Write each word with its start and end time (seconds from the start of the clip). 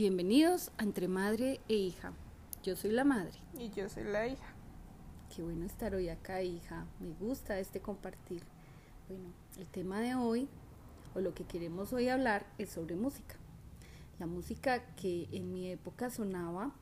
Bienvenidos 0.00 0.70
a 0.78 0.84
Entre 0.84 1.08
Madre 1.08 1.60
e 1.68 1.74
Hija. 1.74 2.14
Yo 2.62 2.74
soy 2.74 2.90
la 2.90 3.04
madre. 3.04 3.38
Y 3.58 3.68
yo 3.68 3.86
soy 3.90 4.04
la 4.04 4.26
hija. 4.26 4.54
Qué 5.28 5.42
bueno 5.42 5.66
estar 5.66 5.94
hoy 5.94 6.08
acá, 6.08 6.42
hija. 6.42 6.86
Me 7.00 7.10
gusta 7.10 7.58
este 7.58 7.80
compartir. 7.80 8.42
Bueno, 9.10 9.24
el 9.58 9.66
tema 9.66 10.00
de 10.00 10.14
hoy, 10.14 10.48
o 11.14 11.20
lo 11.20 11.34
que 11.34 11.44
queremos 11.44 11.92
hoy 11.92 12.08
hablar, 12.08 12.46
es 12.56 12.70
sobre 12.70 12.96
música. 12.96 13.34
La 14.18 14.24
música 14.24 14.82
que 14.96 15.28
en 15.32 15.52
mi 15.52 15.70
época 15.70 16.08
sonaba, 16.08 16.72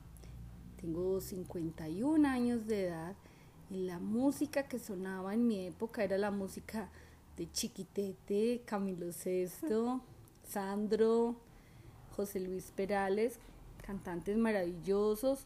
tengo 0.79 1.19
51 1.19 2.25
años 2.25 2.67
de 2.67 2.85
edad, 2.85 3.15
y 3.69 3.79
la 3.79 3.99
música 3.99 4.69
que 4.69 4.79
sonaba 4.79 5.33
en 5.33 5.45
mi 5.45 5.67
época 5.67 6.05
era 6.05 6.17
la 6.17 6.31
música 6.31 6.89
de 7.35 7.51
Chiquitete, 7.51 8.61
Camilo 8.65 9.11
Sesto, 9.11 9.99
Sandro, 10.47 11.35
José 12.15 12.39
Luis 12.39 12.71
Perales, 12.71 13.39
cantantes 13.85 14.37
maravillosos, 14.37 15.45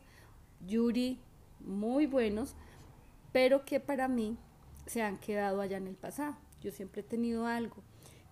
Yuri, 0.67 1.19
muy 1.59 2.05
buenos, 2.07 2.55
pero 3.31 3.65
que 3.65 3.79
para 3.79 4.07
mí 4.07 4.37
se 4.85 5.01
han 5.01 5.17
quedado 5.17 5.61
allá 5.61 5.77
en 5.77 5.87
el 5.87 5.95
pasado. 5.95 6.35
Yo 6.61 6.71
siempre 6.71 7.01
he 7.01 7.03
tenido 7.03 7.45
algo 7.45 7.83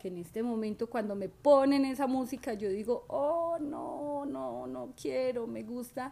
que 0.02 0.08
en 0.08 0.18
este 0.18 0.42
momento 0.42 0.90
cuando 0.90 1.16
me 1.16 1.30
ponen 1.30 1.86
esa 1.86 2.08
música 2.08 2.56
yo 2.56 2.70
digo, 2.70 3.06
oh, 3.08 3.58
no, 3.60 4.26
no, 4.26 4.66
no 4.66 4.94
quiero, 5.00 5.46
me 5.46 5.62
gusta 5.62 6.12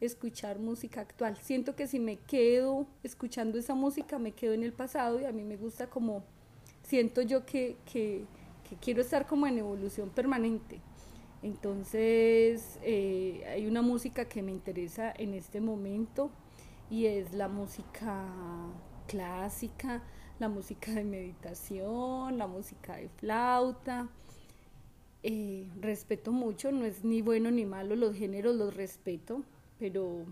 escuchar 0.00 0.58
música 0.58 1.00
actual. 1.00 1.38
Siento 1.38 1.74
que 1.74 1.86
si 1.86 1.98
me 1.98 2.16
quedo 2.16 2.86
escuchando 3.02 3.58
esa 3.58 3.74
música, 3.74 4.18
me 4.18 4.32
quedo 4.32 4.52
en 4.52 4.62
el 4.62 4.72
pasado 4.72 5.20
y 5.20 5.24
a 5.24 5.32
mí 5.32 5.42
me 5.42 5.56
gusta 5.56 5.88
como, 5.88 6.22
siento 6.82 7.22
yo 7.22 7.46
que, 7.46 7.76
que, 7.90 8.24
que 8.68 8.76
quiero 8.76 9.00
estar 9.00 9.26
como 9.26 9.46
en 9.46 9.58
evolución 9.58 10.10
permanente. 10.10 10.80
Entonces, 11.42 12.78
eh, 12.82 13.44
hay 13.48 13.66
una 13.66 13.80
música 13.82 14.26
que 14.26 14.42
me 14.42 14.52
interesa 14.52 15.12
en 15.16 15.34
este 15.34 15.60
momento 15.60 16.30
y 16.90 17.06
es 17.06 17.32
la 17.32 17.48
música 17.48 18.26
clásica, 19.06 20.02
la 20.38 20.48
música 20.48 20.92
de 20.92 21.04
meditación, 21.04 22.36
la 22.36 22.46
música 22.46 22.96
de 22.96 23.08
flauta. 23.08 24.08
Eh, 25.22 25.68
respeto 25.80 26.32
mucho, 26.32 26.72
no 26.72 26.84
es 26.84 27.04
ni 27.04 27.22
bueno 27.22 27.50
ni 27.50 27.66
malo, 27.66 27.94
los 27.96 28.16
géneros 28.16 28.56
los 28.56 28.74
respeto, 28.74 29.42
pero 29.78 30.24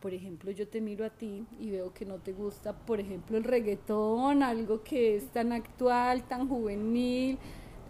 por 0.00 0.14
ejemplo 0.14 0.52
yo 0.52 0.68
te 0.68 0.80
miro 0.80 1.04
a 1.04 1.10
ti 1.10 1.44
y 1.58 1.70
veo 1.70 1.92
que 1.92 2.04
no 2.04 2.18
te 2.18 2.32
gusta, 2.32 2.76
por 2.76 3.00
ejemplo, 3.00 3.36
el 3.36 3.44
reggaetón, 3.44 4.42
algo 4.44 4.84
que 4.84 5.16
es 5.16 5.26
tan 5.32 5.52
actual, 5.52 6.22
tan 6.28 6.48
juvenil, 6.48 7.38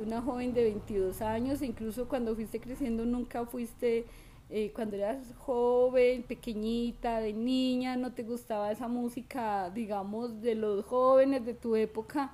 una 0.00 0.22
joven 0.22 0.52
de 0.54 0.64
22 0.64 1.22
años, 1.22 1.62
incluso 1.62 2.08
cuando 2.08 2.34
fuiste 2.34 2.60
creciendo 2.60 3.04
nunca 3.04 3.44
fuiste, 3.46 4.06
eh, 4.50 4.72
cuando 4.74 4.96
eras 4.96 5.18
joven, 5.38 6.22
pequeñita, 6.22 7.20
de 7.20 7.32
niña, 7.32 7.96
no 7.96 8.12
te 8.12 8.22
gustaba 8.22 8.72
esa 8.72 8.88
música, 8.88 9.70
digamos, 9.70 10.40
de 10.40 10.54
los 10.54 10.84
jóvenes 10.86 11.44
de 11.44 11.54
tu 11.54 11.76
época, 11.76 12.32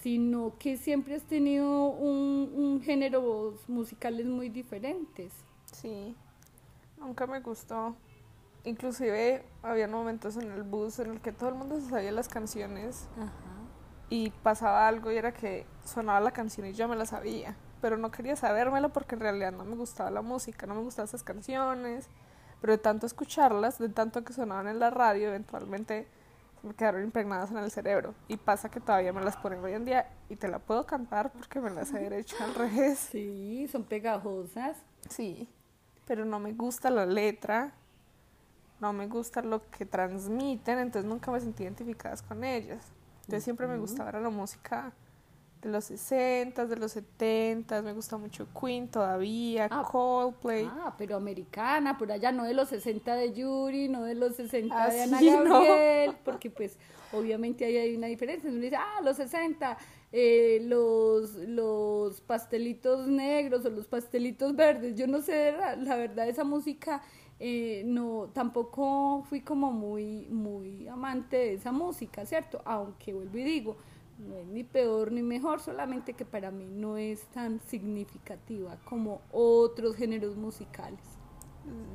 sino 0.00 0.54
que 0.58 0.76
siempre 0.76 1.14
has 1.14 1.22
tenido 1.22 1.88
un, 1.88 2.52
un 2.54 2.82
géneros 2.82 3.68
musicales 3.68 4.26
muy 4.26 4.48
diferentes. 4.48 5.32
Sí, 5.72 6.14
nunca 6.98 7.26
me 7.26 7.40
gustó. 7.40 7.94
Inclusive 8.64 9.44
había 9.62 9.88
momentos 9.88 10.36
en 10.36 10.50
el 10.50 10.62
bus 10.62 10.98
en 10.98 11.10
el 11.10 11.20
que 11.20 11.32
todo 11.32 11.50
el 11.50 11.54
mundo 11.56 11.78
se 11.80 11.90
sabía 11.90 12.12
las 12.12 12.28
canciones. 12.28 13.08
Ajá 13.18 13.53
y 14.14 14.30
pasaba 14.44 14.86
algo 14.86 15.10
y 15.10 15.16
era 15.16 15.32
que 15.32 15.66
sonaba 15.84 16.20
la 16.20 16.30
canción 16.30 16.68
y 16.68 16.72
yo 16.72 16.86
me 16.86 16.94
la 16.94 17.04
sabía, 17.04 17.56
pero 17.80 17.98
no 17.98 18.12
quería 18.12 18.36
sabérmela 18.36 18.90
porque 18.90 19.16
en 19.16 19.22
realidad 19.22 19.50
no 19.50 19.64
me 19.64 19.74
gustaba 19.74 20.08
la 20.08 20.22
música, 20.22 20.68
no 20.68 20.76
me 20.76 20.82
gustaban 20.82 21.08
esas 21.08 21.24
canciones, 21.24 22.06
pero 22.60 22.74
de 22.74 22.78
tanto 22.78 23.06
escucharlas, 23.06 23.76
de 23.80 23.88
tanto 23.88 24.22
que 24.22 24.32
sonaban 24.32 24.68
en 24.68 24.78
la 24.78 24.90
radio, 24.90 25.30
eventualmente 25.30 26.06
me 26.62 26.74
quedaron 26.74 27.02
impregnadas 27.02 27.50
en 27.50 27.56
el 27.56 27.72
cerebro 27.72 28.14
y 28.28 28.36
pasa 28.36 28.68
que 28.68 28.78
todavía 28.78 29.12
me 29.12 29.20
las 29.20 29.36
ponen 29.36 29.58
hoy 29.64 29.72
en 29.72 29.84
día 29.84 30.08
y 30.28 30.36
te 30.36 30.46
la 30.46 30.60
puedo 30.60 30.86
cantar 30.86 31.32
porque 31.32 31.60
me 31.60 31.70
las 31.70 31.92
he 31.92 31.98
derecho 31.98 32.36
al 32.38 32.54
revés. 32.54 33.00
Sí, 33.10 33.66
son 33.66 33.82
pegajosas. 33.82 34.76
Sí, 35.10 35.48
pero 36.06 36.24
no 36.24 36.38
me 36.38 36.52
gusta 36.52 36.88
la 36.88 37.04
letra, 37.04 37.72
no 38.78 38.92
me 38.92 39.08
gusta 39.08 39.42
lo 39.42 39.68
que 39.72 39.84
transmiten, 39.84 40.78
entonces 40.78 41.10
nunca 41.10 41.32
me 41.32 41.40
sentí 41.40 41.64
identificadas 41.64 42.22
con 42.22 42.44
ellas. 42.44 42.93
Entonces 43.24 43.44
siempre 43.44 43.66
me 43.66 43.78
gustaba 43.78 44.12
la 44.20 44.30
música 44.30 44.92
de 45.62 45.70
los 45.70 45.84
60, 45.84 46.66
de 46.66 46.76
los 46.76 46.92
70, 46.92 47.80
me 47.80 47.94
gusta 47.94 48.18
mucho 48.18 48.46
Queen 48.58 48.86
todavía, 48.86 49.66
ah, 49.70 49.82
Coldplay. 49.90 50.68
Ah, 50.70 50.94
pero 50.98 51.16
americana, 51.16 51.96
por 51.96 52.12
allá, 52.12 52.30
no 52.32 52.44
de 52.44 52.52
los 52.52 52.68
60 52.68 53.14
de 53.14 53.32
Yuri, 53.32 53.88
no 53.88 54.02
de 54.02 54.14
los 54.14 54.36
60 54.36 54.74
ah, 54.76 54.90
de 54.90 55.02
Ana 55.02 55.20
Gabriel, 55.22 56.16
porque 56.22 56.50
pues 56.50 56.76
obviamente 57.12 57.64
ahí 57.64 57.78
hay 57.78 57.96
una 57.96 58.08
diferencia. 58.08 58.50
Uno 58.50 58.60
dice, 58.60 58.76
ah, 58.76 59.00
los 59.02 59.16
60, 59.16 59.78
eh, 60.12 60.60
los, 60.64 61.34
los 61.34 62.20
pastelitos 62.20 63.06
negros 63.06 63.64
o 63.64 63.70
los 63.70 63.86
pastelitos 63.86 64.54
verdes, 64.54 64.96
yo 64.96 65.06
no 65.06 65.22
sé, 65.22 65.52
la, 65.52 65.76
la 65.76 65.96
verdad, 65.96 66.28
esa 66.28 66.44
música 66.44 67.00
eh, 67.40 67.82
no, 67.84 68.30
tampoco 68.32 69.24
fui 69.28 69.40
como 69.40 69.72
muy, 69.72 70.28
muy 70.30 70.86
amante 70.86 71.36
de 71.36 71.54
esa 71.54 71.72
música, 71.72 72.24
¿cierto? 72.24 72.62
Aunque 72.64 73.12
vuelvo 73.12 73.38
y 73.38 73.44
digo, 73.44 73.76
no 74.18 74.36
es 74.36 74.46
ni 74.46 74.62
peor 74.62 75.10
ni 75.10 75.22
mejor, 75.22 75.60
solamente 75.60 76.12
que 76.12 76.24
para 76.24 76.50
mí 76.50 76.66
no 76.70 76.96
es 76.96 77.26
tan 77.28 77.60
significativa 77.60 78.76
como 78.84 79.20
otros 79.32 79.96
géneros 79.96 80.36
musicales. 80.36 81.00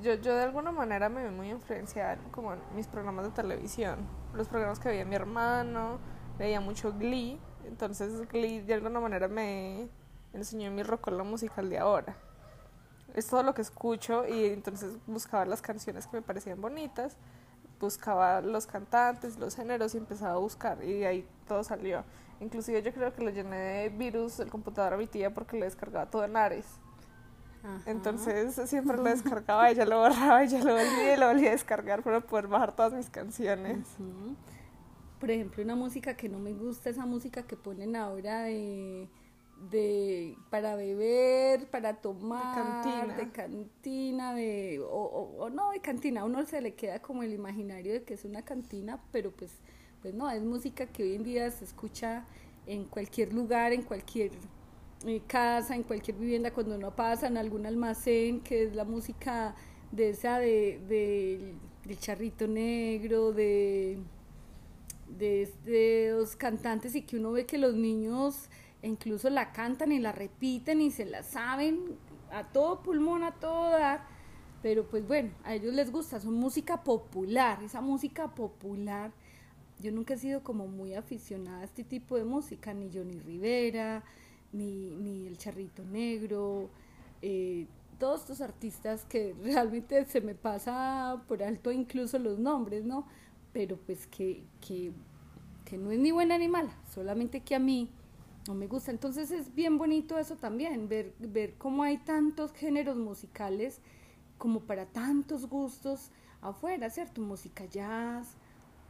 Yo, 0.02 0.16
yo 0.16 0.36
de 0.36 0.44
alguna 0.44 0.72
manera 0.72 1.10
me 1.10 1.24
vi 1.28 1.34
muy 1.34 1.50
influenciada 1.50 2.18
como 2.32 2.54
en 2.54 2.60
mis 2.76 2.88
programas 2.88 3.26
de 3.26 3.32
televisión, 3.32 4.00
los 4.34 4.48
programas 4.48 4.80
que 4.80 4.90
veía 4.90 5.06
mi 5.06 5.16
hermano, 5.16 6.00
veía 6.38 6.60
mucho 6.60 6.94
Glee, 6.98 7.40
entonces 7.66 8.28
Glee 8.28 8.62
de 8.62 8.74
alguna 8.74 9.00
manera 9.00 9.28
me 9.28 9.88
enseñó 10.34 10.72
mi 10.72 10.84
rocola 10.84 11.24
musical 11.24 11.70
de 11.70 11.78
ahora 11.78 12.18
es 13.16 13.28
todo 13.28 13.44
lo 13.44 13.54
que 13.54 13.62
escucho 13.62 14.28
y 14.28 14.46
entonces 14.46 14.98
buscaba 15.08 15.46
las 15.46 15.62
canciones 15.62 16.08
que 16.08 16.18
me 16.18 16.22
parecían 16.22 16.62
bonitas, 16.62 17.18
buscaba 17.80 18.42
los 18.42 18.68
cantantes, 18.68 19.38
los 19.38 19.56
géneros 19.56 19.96
y 19.96 19.98
empezaba 19.98 20.34
a 20.34 20.38
buscar 20.38 20.84
y 20.84 21.04
ahí 21.06 21.28
todo 21.48 21.64
salió. 21.64 22.04
Inclusive 22.42 22.82
yo 22.82 22.94
creo 22.94 23.14
que 23.14 23.24
lo 23.24 23.32
llené 23.32 23.58
de 23.58 23.90
virus 23.90 24.40
el 24.40 24.50
computador 24.50 24.94
a 24.94 24.98
mi 24.98 25.08
tía 25.08 25.34
porque 25.34 25.58
le 25.58 25.66
descargaba 25.66 26.10
todo 26.10 26.24
en 26.24 26.38
Ares. 26.38 26.66
Entonces 27.86 28.56
siempre 28.70 28.96
lo 28.96 29.04
descargaba, 29.04 29.70
ella 29.70 29.86
lo 29.86 30.00
borraba, 30.00 30.44
ella 30.44 30.60
lo 30.60 30.74
volvía 30.74 31.16
y 31.16 31.20
lo 31.20 31.28
volvía 31.28 31.50
a 31.50 31.52
descargar 31.52 32.04
para 32.04 32.22
poder 32.22 32.48
bajar 32.48 32.74
todas 32.74 32.94
mis 32.94 33.10
canciones. 33.10 33.86
Por 35.20 35.30
ejemplo, 35.30 35.62
una 35.62 35.76
música 35.76 36.16
que 36.16 36.30
no 36.30 36.40
me 36.40 36.54
gusta, 36.54 36.90
esa 36.90 37.06
música 37.06 37.44
que 37.44 37.58
ponen 37.58 37.98
ahora 37.98 38.44
de 38.44 39.10
de 39.70 40.38
para 40.50 40.76
beber, 40.76 41.68
para 41.70 41.96
tomar, 41.98 43.18
de 43.18 43.30
cantina, 43.32 44.34
de, 44.34 44.82
o, 44.90 45.50
no 45.52 45.72
de 45.72 45.80
cantina, 45.82 46.22
a 46.22 46.26
uno 46.26 46.46
se 46.46 46.62
le 46.62 46.74
queda 46.74 47.02
como 47.02 47.24
el 47.24 47.34
imaginario 47.34 47.94
de 47.94 48.04
que 48.04 48.14
es 48.14 48.26
una 48.26 48.44
cantina, 48.44 49.02
pero 49.12 49.32
pues, 49.32 49.52
pues 50.02 50.14
no, 50.14 50.30
es 50.30 50.42
música 50.42 50.88
que 50.88 51.04
hoy 51.04 51.16
en 51.16 51.24
día 51.24 51.52
se 51.52 51.66
escucha 51.66 52.26
en 52.66 52.86
cualquier 52.86 53.34
lugar, 53.34 53.74
en 53.74 53.84
cualquier 53.84 54.32
eh, 55.06 55.22
casa, 55.28 55.76
en 55.76 55.84
cualquier 55.84 56.18
vivienda, 56.18 56.52
cuando 56.52 56.76
uno 56.76 56.96
pasa 56.96 57.28
en 57.28 57.38
algún 57.38 57.66
almacén, 57.66 58.42
que 58.42 58.64
es 58.64 58.76
la 58.76 58.86
música 58.86 59.56
de 59.92 60.10
esa 60.10 60.40
de, 60.40 60.80
de 60.88 61.54
del 61.86 61.98
charrito 61.98 62.48
negro, 62.48 63.32
de, 63.32 63.98
de, 65.08 65.50
de 65.66 66.14
los 66.16 66.36
cantantes 66.36 66.96
y 66.96 67.02
que 67.02 67.18
uno 67.18 67.32
ve 67.32 67.46
que 67.46 67.58
los 67.58 67.74
niños 67.74 68.50
incluso 68.82 69.30
la 69.30 69.52
cantan 69.52 69.92
y 69.92 70.00
la 70.00 70.12
repiten 70.12 70.82
y 70.82 70.92
se 70.92 71.06
la 71.06 71.24
saben 71.24 71.98
a 72.32 72.44
todo 72.44 72.82
pulmón, 72.82 73.24
a 73.24 73.32
todo 73.32 73.72
dar, 73.72 74.06
pero 74.62 74.88
pues 74.88 75.08
bueno, 75.08 75.32
a 75.44 75.56
ellos 75.56 75.74
les 75.74 75.92
gusta, 75.92 76.20
son 76.20 76.34
música 76.34 76.84
popular, 76.84 77.64
esa 77.64 77.82
música 77.82 78.28
popular. 78.30 79.12
Yo 79.80 79.92
nunca 79.92 80.16
he 80.16 80.18
sido 80.18 80.44
como 80.44 80.68
muy 80.68 80.94
aficionada 80.94 81.60
a 81.60 81.64
este 81.64 81.84
tipo 81.84 82.18
de 82.18 82.26
música, 82.26 82.74
ni 82.74 82.92
Johnny 82.94 83.20
Rivera, 83.20 84.04
ni, 84.52 84.96
ni 84.96 85.28
El 85.28 85.38
Charrito 85.38 85.84
Negro, 85.86 86.70
eh, 87.22 87.68
todos 87.98 88.22
estos 88.22 88.42
artistas 88.42 89.06
que 89.06 89.34
realmente 89.44 90.04
se 90.06 90.22
me 90.22 90.36
pasa 90.36 91.22
por 91.28 91.42
alto 91.44 91.72
incluso 91.72 92.20
los 92.20 92.40
nombres, 92.40 92.84
¿no? 92.84 93.08
Pero 93.54 93.78
pues 93.78 94.08
que, 94.08 94.44
que, 94.66 94.92
que 95.64 95.78
no 95.78 95.92
es 95.92 96.00
ni 96.00 96.12
buena 96.12 96.38
ni 96.38 96.50
mala, 96.50 96.76
solamente 96.94 97.40
que 97.42 97.56
a 97.56 97.60
mí 97.60 97.90
no 98.50 98.56
me 98.56 98.68
gusta. 98.68 98.92
Entonces 98.92 99.32
es 99.32 99.54
bien 99.56 99.78
bonito 99.78 100.18
eso 100.18 100.36
también, 100.38 100.90
ver, 100.90 101.14
ver 101.20 101.56
cómo 101.58 101.84
hay 101.84 102.00
tantos 102.00 102.52
géneros 102.54 102.98
musicales 102.98 103.80
como 104.38 104.62
para 104.62 104.88
tantos 104.88 105.48
gustos 105.48 106.12
afuera, 106.42 106.90
¿cierto? 106.90 107.22
Música 107.22 107.66
jazz, 107.66 108.36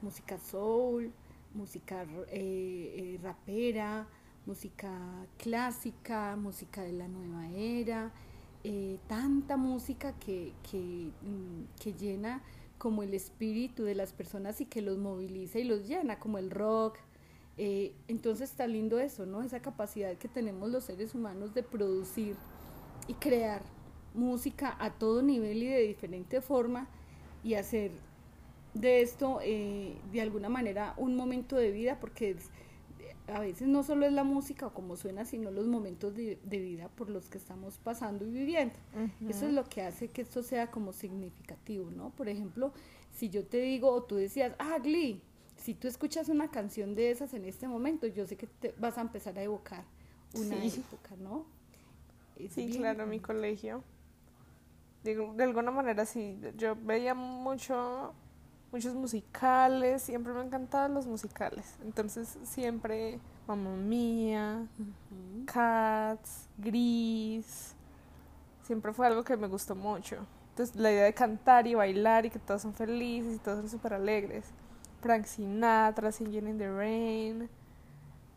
música 0.02 0.40
soul, 0.40 1.12
música 1.54 2.04
eh, 2.32 3.16
eh, 3.16 3.20
rapera, 3.22 4.08
música 4.46 4.92
clásica, 5.38 6.36
música 6.38 6.82
de 6.82 6.94
la 6.94 7.08
nueva 7.08 7.48
era. 7.50 8.12
eh, 8.64 9.00
tanta 9.08 9.58
música 9.58 10.14
que, 10.20 10.54
que, 10.70 11.12
mm, 11.22 11.80
que 11.82 11.94
llena 11.94 12.44
como 12.78 13.04
el 13.04 13.14
espíritu 13.14 13.84
de 13.84 13.96
las 13.96 14.14
personas 14.14 14.62
y 14.62 14.66
que 14.66 14.82
los 14.82 14.98
moviliza 14.98 15.60
y 15.60 15.64
los 15.66 15.88
llena, 15.88 16.20
como 16.20 16.38
el 16.38 16.52
rock. 16.52 16.98
Eh, 17.62 17.92
entonces 18.08 18.50
está 18.50 18.68
lindo 18.68 19.00
eso, 19.00 19.26
¿no? 19.26 19.44
Esa 19.44 19.62
capacidad 19.62 20.16
que 20.16 20.30
tenemos 20.30 20.70
los 20.70 20.86
seres 20.86 21.14
humanos 21.14 21.54
de 21.54 21.62
producir 21.62 22.38
y 23.10 23.16
crear 23.16 23.62
música 24.14 24.78
a 24.80 24.92
todo 24.92 25.22
nivel 25.22 25.62
y 25.62 25.68
de 25.68 25.82
diferente 25.82 26.40
forma 26.40 26.88
y 27.44 27.56
hacer 27.56 27.92
de 28.74 29.02
esto 29.02 29.40
eh, 29.44 29.98
de 30.10 30.22
alguna 30.22 30.48
manera 30.48 30.94
un 30.96 31.18
momento 31.18 31.58
de 31.58 31.72
vida 31.72 32.00
porque 32.00 32.38
a 33.28 33.42
veces 33.42 33.68
no 33.68 33.84
solo 33.84 34.06
es 34.06 34.14
la 34.14 34.24
música 34.24 34.68
o 34.68 34.74
como 34.74 34.96
suena, 34.96 35.26
sino 35.26 35.52
los 35.52 35.68
momentos 35.68 36.16
de, 36.16 36.38
vida 36.46 36.88
por 36.88 37.10
los 37.10 37.28
que 37.28 37.38
estamos 37.38 37.78
pasando 37.78 38.26
y 38.26 38.32
viviendo. 38.32 38.76
Eso 39.28 39.48
es 39.48 39.54
lo 39.54 39.66
que 39.66 39.82
hace 39.82 40.08
que 40.08 40.22
esto 40.22 40.44
sea 40.44 40.72
como 40.72 40.94
significativo, 40.94 41.92
¿no? 41.92 42.12
Por 42.12 42.30
ejemplo, 42.30 42.72
si 43.12 43.28
yo 43.28 43.46
te 43.46 43.58
digo 43.58 43.92
o 43.92 44.04
tú 44.04 44.16
decías, 44.16 44.56
ah, 44.60 44.80
Glee, 44.82 45.22
si 45.60 45.74
tú 45.74 45.88
escuchas 45.88 46.30
una 46.30 46.50
canción 46.50 46.96
de 46.96 47.12
esas 47.12 47.34
en 47.34 47.46
este 47.46 47.68
momento, 47.68 48.08
yo 48.08 48.26
sé 48.26 48.38
que 48.38 48.48
te 48.48 48.74
vas 48.78 48.98
a 48.98 49.02
empezar 49.02 49.38
a 49.38 49.44
evocar 49.44 49.84
una 50.34 50.64
época, 50.64 51.16
¿no? 51.18 51.46
sí, 52.50 52.70
claro, 52.78 53.06
mi 53.06 53.20
colegio. 53.20 53.84
Digo, 55.04 55.34
de 55.36 55.44
alguna 55.44 55.72
manera 55.72 56.06
sí, 56.06 56.40
yo 56.58 56.76
veía 56.76 57.14
mucho 57.14 58.14
muchos 58.72 58.94
musicales, 58.94 60.04
siempre 60.04 60.32
me 60.34 60.42
han 60.42 60.48
encantado 60.48 60.88
los 60.90 61.08
musicales. 61.08 61.76
Entonces 61.84 62.38
siempre 62.44 63.20
Mamma 63.48 63.76
Mía, 63.76 64.68
Cats, 65.46 66.48
Gris, 66.58 67.74
siempre 68.64 68.94
fue 68.94 69.08
algo 69.08 69.24
que 69.24 69.36
me 69.38 69.48
gustó 69.48 69.76
mucho. 69.76 70.18
Entonces 70.52 70.76
la 70.76 70.92
idea 70.92 71.06
de 71.06 71.14
cantar 71.14 71.66
y 71.68 71.74
bailar 71.74 72.26
y 72.26 72.30
que 72.30 72.40
todos 72.40 72.62
son 72.62 72.74
felices 72.74 73.36
y 73.36 73.40
todos 73.40 73.60
son 73.60 73.70
súper 73.70 73.94
alegres. 73.94 74.46
Frank 75.01 75.25
Sinatra, 75.25 76.12
Singing 76.12 76.48
in 76.48 76.57
the 76.57 76.72
Rain, 76.72 77.50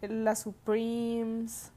La 0.01 0.35
Supremes, 0.37 1.73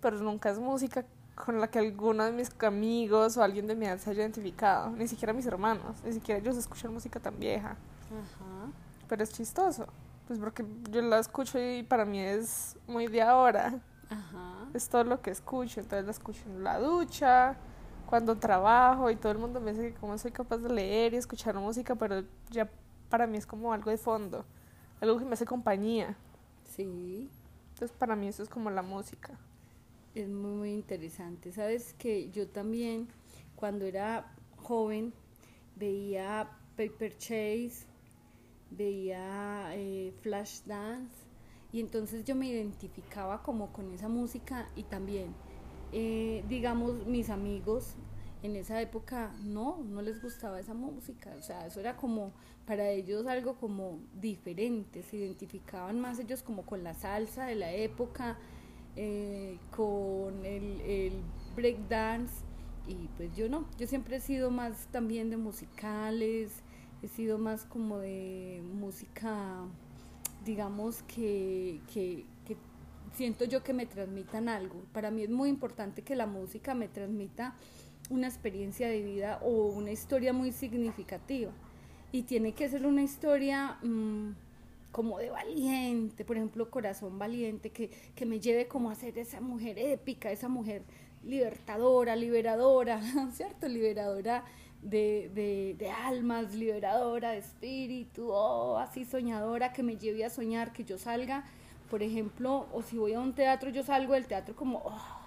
pero 0.00 0.18
nunca 0.18 0.50
es 0.50 0.58
música 0.58 1.04
con 1.34 1.60
la 1.60 1.68
que 1.68 1.78
alguno 1.78 2.24
de 2.24 2.32
mis 2.32 2.50
amigos 2.62 3.36
o 3.36 3.42
alguien 3.42 3.66
de 3.66 3.74
mi 3.74 3.86
edad 3.86 3.98
se 3.98 4.10
haya 4.10 4.22
identificado, 4.22 4.90
ni 4.90 5.08
siquiera 5.08 5.32
mis 5.32 5.46
hermanos, 5.46 5.96
ni 6.04 6.12
siquiera 6.12 6.40
ellos 6.40 6.56
escuchan 6.56 6.92
música 6.92 7.18
tan 7.18 7.38
vieja. 7.38 7.70
Ajá. 7.70 8.70
Pero 9.08 9.22
es 9.22 9.32
chistoso, 9.32 9.86
pues 10.26 10.38
porque 10.38 10.64
yo 10.90 11.02
la 11.02 11.18
escucho 11.18 11.58
y 11.58 11.82
para 11.82 12.04
mí 12.04 12.20
es 12.20 12.76
muy 12.86 13.08
de 13.08 13.22
ahora. 13.22 13.80
Ajá. 14.08 14.68
Es 14.74 14.88
todo 14.88 15.04
lo 15.04 15.20
que 15.20 15.30
escucho, 15.30 15.80
entonces 15.80 16.04
la 16.04 16.10
escucho 16.12 16.42
en 16.46 16.62
la 16.62 16.78
ducha, 16.78 17.56
cuando 18.06 18.36
trabajo 18.36 19.10
y 19.10 19.16
todo 19.16 19.32
el 19.32 19.38
mundo 19.38 19.60
me 19.60 19.72
dice 19.72 19.92
que 19.92 19.98
cómo 19.98 20.16
soy 20.18 20.30
capaz 20.30 20.58
de 20.58 20.68
leer 20.68 21.14
y 21.14 21.16
escuchar 21.16 21.56
música, 21.56 21.94
pero 21.94 22.22
ya 22.50 22.68
para 23.14 23.28
mí 23.28 23.38
es 23.38 23.46
como 23.46 23.72
algo 23.72 23.92
de 23.92 23.96
fondo, 23.96 24.44
algo 25.00 25.20
que 25.20 25.24
me 25.24 25.34
hace 25.34 25.46
compañía. 25.46 26.16
Sí. 26.64 27.30
Entonces 27.68 27.96
para 27.96 28.16
mí 28.16 28.26
eso 28.26 28.42
es 28.42 28.48
como 28.48 28.70
la 28.70 28.82
música. 28.82 29.38
Es 30.16 30.28
muy, 30.28 30.50
muy 30.50 30.72
interesante. 30.72 31.52
Sabes 31.52 31.94
que 31.94 32.32
yo 32.32 32.48
también 32.48 33.06
cuando 33.54 33.84
era 33.84 34.34
joven 34.56 35.14
veía 35.76 36.50
Paper 36.76 37.16
Chase, 37.16 37.86
veía 38.72 39.70
eh, 39.76 40.12
Flash 40.22 40.62
Dance 40.66 41.14
y 41.70 41.78
entonces 41.78 42.24
yo 42.24 42.34
me 42.34 42.48
identificaba 42.48 43.44
como 43.44 43.72
con 43.72 43.92
esa 43.92 44.08
música 44.08 44.68
y 44.74 44.82
también, 44.82 45.32
eh, 45.92 46.44
digamos, 46.48 47.06
mis 47.06 47.30
amigos 47.30 47.94
en 48.44 48.56
esa 48.56 48.80
época 48.80 49.32
no, 49.42 49.82
no 49.88 50.02
les 50.02 50.22
gustaba 50.22 50.60
esa 50.60 50.74
música, 50.74 51.34
o 51.38 51.42
sea, 51.42 51.66
eso 51.66 51.80
era 51.80 51.96
como 51.96 52.30
para 52.66 52.90
ellos 52.90 53.26
algo 53.26 53.56
como 53.56 53.98
diferente, 54.20 55.02
se 55.02 55.16
identificaban 55.16 55.98
más 55.98 56.18
ellos 56.18 56.42
como 56.42 56.62
con 56.62 56.84
la 56.84 56.94
salsa 56.94 57.46
de 57.46 57.54
la 57.54 57.72
época, 57.72 58.36
eh, 58.96 59.58
con 59.74 60.44
el, 60.44 60.80
el 60.82 61.12
break 61.56 61.88
dance 61.88 62.44
y 62.86 63.08
pues 63.16 63.34
yo 63.34 63.48
no, 63.48 63.64
yo 63.78 63.86
siempre 63.86 64.16
he 64.16 64.20
sido 64.20 64.50
más 64.50 64.88
también 64.88 65.30
de 65.30 65.38
musicales, 65.38 66.50
he 67.02 67.08
sido 67.08 67.38
más 67.38 67.64
como 67.64 67.98
de 67.98 68.62
música, 68.74 69.64
digamos, 70.44 71.02
que, 71.02 71.80
que, 71.92 72.26
siento 73.14 73.44
yo 73.44 73.62
que 73.62 73.72
me 73.72 73.86
transmitan 73.86 74.48
algo. 74.48 74.82
Para 74.92 75.12
mí 75.12 75.22
es 75.22 75.30
muy 75.30 75.48
importante 75.48 76.02
que 76.02 76.16
la 76.16 76.26
música 76.26 76.74
me 76.74 76.88
transmita 76.88 77.54
una 78.10 78.26
experiencia 78.26 78.88
de 78.88 79.02
vida 79.02 79.38
o 79.42 79.68
una 79.68 79.90
historia 79.90 80.32
muy 80.32 80.52
significativa. 80.52 81.52
Y 82.12 82.22
tiene 82.22 82.52
que 82.52 82.68
ser 82.68 82.86
una 82.86 83.02
historia 83.02 83.78
mm, 83.82 84.32
como 84.92 85.18
de 85.18 85.30
valiente, 85.30 86.24
por 86.24 86.36
ejemplo, 86.36 86.70
corazón 86.70 87.18
valiente, 87.18 87.70
que, 87.70 87.90
que 88.14 88.26
me 88.26 88.38
lleve 88.38 88.68
como 88.68 88.90
a 88.90 88.94
ser 88.94 89.18
esa 89.18 89.40
mujer 89.40 89.78
épica, 89.78 90.30
esa 90.30 90.48
mujer 90.48 90.82
libertadora, 91.24 92.14
liberadora, 92.14 93.00
¿cierto? 93.32 93.66
Liberadora 93.68 94.44
de, 94.82 95.74
de, 95.78 95.90
almas, 95.90 96.54
liberadora 96.54 97.30
de 97.30 97.38
espíritu, 97.38 98.28
oh, 98.30 98.76
así 98.76 99.04
soñadora, 99.04 99.72
que 99.72 99.82
me 99.82 99.96
lleve 99.96 100.24
a 100.24 100.30
soñar, 100.30 100.72
que 100.72 100.84
yo 100.84 100.98
salga, 100.98 101.44
por 101.90 102.02
ejemplo, 102.02 102.66
o 102.72 102.82
si 102.82 102.98
voy 102.98 103.14
a 103.14 103.20
un 103.20 103.34
teatro, 103.34 103.70
yo 103.70 103.82
salgo 103.82 104.12
del 104.12 104.26
teatro 104.26 104.54
como, 104.54 104.82
oh, 104.84 105.24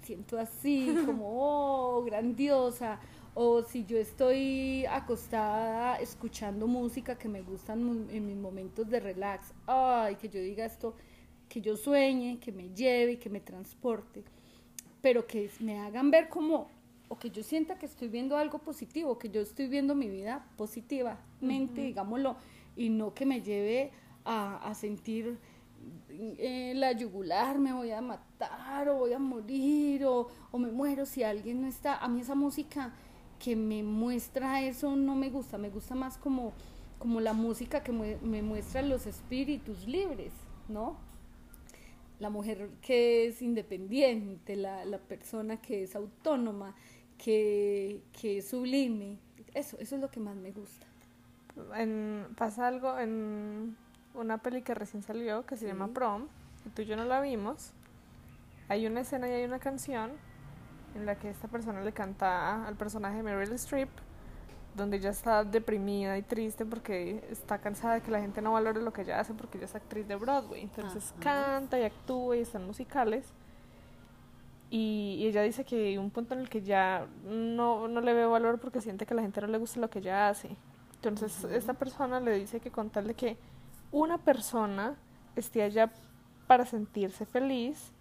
me 0.00 0.06
siento 0.06 0.38
así, 0.38 0.94
como, 1.04 1.26
oh, 1.98 2.02
grandiosa, 2.02 2.98
o 3.34 3.62
si 3.62 3.84
yo 3.84 3.98
estoy 3.98 4.84
acostada 4.86 5.96
escuchando 5.96 6.66
música 6.66 7.16
que 7.16 7.28
me 7.28 7.42
gustan 7.42 8.08
en 8.10 8.26
mis 8.26 8.36
momentos 8.36 8.88
de 8.88 9.00
relax, 9.00 9.52
ay, 9.66 10.16
que 10.16 10.28
yo 10.28 10.40
diga 10.40 10.64
esto, 10.64 10.94
que 11.48 11.60
yo 11.60 11.76
sueñe, 11.76 12.38
que 12.38 12.52
me 12.52 12.70
lleve, 12.70 13.18
que 13.18 13.30
me 13.30 13.40
transporte, 13.40 14.24
pero 15.00 15.26
que 15.26 15.50
me 15.60 15.78
hagan 15.78 16.10
ver 16.10 16.28
como 16.28 16.68
o 17.08 17.18
que 17.18 17.30
yo 17.30 17.42
sienta 17.42 17.76
que 17.76 17.86
estoy 17.86 18.06
viendo 18.06 18.36
algo 18.36 18.60
positivo, 18.60 19.18
que 19.18 19.30
yo 19.30 19.40
estoy 19.40 19.66
viendo 19.66 19.96
mi 19.96 20.08
vida 20.08 20.46
positivamente, 20.56 21.80
digámoslo, 21.80 22.36
y 22.76 22.88
no 22.88 23.14
que 23.14 23.26
me 23.26 23.42
lleve 23.42 23.90
a, 24.24 24.72
sentir 24.74 25.38
eh, 26.08 26.72
la 26.76 26.92
yugular, 26.92 27.58
me 27.58 27.72
voy 27.72 27.90
a 27.90 28.00
matar 28.00 28.88
o 28.88 28.96
voy 28.96 29.12
a 29.12 29.18
morir 29.18 30.04
o, 30.04 30.28
me 30.52 30.70
muero 30.70 31.06
si 31.06 31.22
alguien 31.22 31.62
no 31.62 31.68
está. 31.68 31.96
A 31.96 32.08
mí 32.08 32.20
esa 32.20 32.34
música 32.34 32.92
que 33.38 33.56
me 33.56 33.82
muestra 33.82 34.62
eso 34.62 34.96
no 34.96 35.14
me 35.14 35.30
gusta, 35.30 35.58
me 35.58 35.70
gusta 35.70 35.94
más 35.94 36.18
como, 36.18 36.52
como 36.98 37.20
la 37.20 37.32
música 37.32 37.82
que 37.82 37.92
me 37.92 38.42
muestra 38.42 38.82
los 38.82 39.06
espíritus 39.06 39.86
libres, 39.86 40.32
¿no? 40.68 40.96
La 42.18 42.28
mujer 42.28 42.68
que 42.82 43.28
es 43.28 43.40
independiente, 43.40 44.54
la, 44.56 44.84
la 44.84 44.98
persona 44.98 45.60
que 45.60 45.84
es 45.84 45.96
autónoma, 45.96 46.74
que, 47.16 48.02
es 48.22 48.48
sublime. 48.48 49.18
Eso, 49.54 49.78
eso 49.78 49.94
es 49.96 50.00
lo 50.00 50.10
que 50.10 50.20
más 50.20 50.36
me 50.36 50.52
gusta. 50.52 50.86
Pasa 52.36 52.68
algo 52.68 52.98
en 52.98 53.76
una 54.14 54.38
peli 54.38 54.62
que 54.62 54.74
recién 54.74 55.02
salió 55.02 55.46
que 55.46 55.56
se 55.56 55.66
llama 55.66 55.88
Prom, 55.88 56.26
que 56.62 56.70
tú 56.70 56.82
y 56.82 56.86
yo 56.86 56.96
no 56.96 57.04
la 57.04 57.20
vimos. 57.20 57.72
Hay 58.68 58.86
una 58.86 59.00
escena 59.00 59.28
y 59.28 59.32
hay 59.32 59.44
una 59.44 59.58
canción 59.58 60.12
en 60.94 61.06
la 61.06 61.16
que 61.16 61.30
esta 61.30 61.48
persona 61.48 61.82
le 61.82 61.92
canta 61.92 62.66
al 62.66 62.76
personaje 62.76 63.16
de 63.16 63.22
Meryl 63.22 63.52
Streep, 63.52 63.88
donde 64.74 64.98
ella 64.98 65.10
está 65.10 65.44
deprimida 65.44 66.16
y 66.18 66.22
triste 66.22 66.64
porque 66.64 67.24
está 67.30 67.58
cansada 67.58 67.94
de 67.94 68.00
que 68.02 68.10
la 68.10 68.20
gente 68.20 68.40
no 68.40 68.52
valore 68.52 68.80
lo 68.82 68.92
que 68.92 69.02
ella 69.02 69.20
hace 69.20 69.34
porque 69.34 69.58
ella 69.58 69.66
es 69.66 69.74
actriz 69.74 70.06
de 70.06 70.16
Broadway. 70.16 70.62
Entonces 70.62 71.12
canta 71.20 71.78
y 71.78 71.84
actúa 71.84 72.36
y 72.36 72.40
están 72.40 72.66
musicales. 72.66 73.32
Y, 74.72 75.26
ella 75.26 75.42
dice 75.42 75.64
que 75.64 75.88
hay 75.88 75.98
un 75.98 76.10
punto 76.10 76.34
en 76.34 76.40
el 76.40 76.48
que 76.48 76.62
ya 76.62 77.08
no, 77.24 77.88
no 77.88 78.00
le 78.00 78.14
ve 78.14 78.24
valor 78.24 78.60
porque 78.60 78.80
siente 78.80 79.04
que 79.04 79.14
a 79.14 79.16
la 79.16 79.22
gente 79.22 79.40
no 79.40 79.48
le 79.48 79.58
gusta 79.58 79.80
lo 79.80 79.90
que 79.90 79.98
ella 79.98 80.28
hace. 80.28 80.56
Entonces, 80.94 81.44
esta 81.44 81.74
persona 81.74 82.20
le 82.20 82.32
dice 82.38 82.60
que 82.60 82.70
con 82.70 82.88
tal 82.90 83.08
de 83.08 83.14
que 83.14 83.36
una 83.92 84.18
persona 84.18 84.96
esté 85.36 85.62
allá 85.62 85.90
para 86.46 86.66
sentirse 86.66 87.26
feliz, 87.26 87.92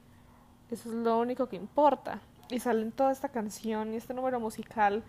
eso 0.71 0.89
es 0.89 0.95
lo 0.95 1.19
único 1.19 1.47
que 1.47 1.55
importa. 1.55 2.19
Y 2.49 2.59
sale 2.59 2.81
en 2.81 2.91
toda 2.91 3.11
esta 3.11 3.29
canción 3.29 3.93
y 3.93 3.97
este 3.97 4.13
número 4.13 4.39
musical 4.39 5.03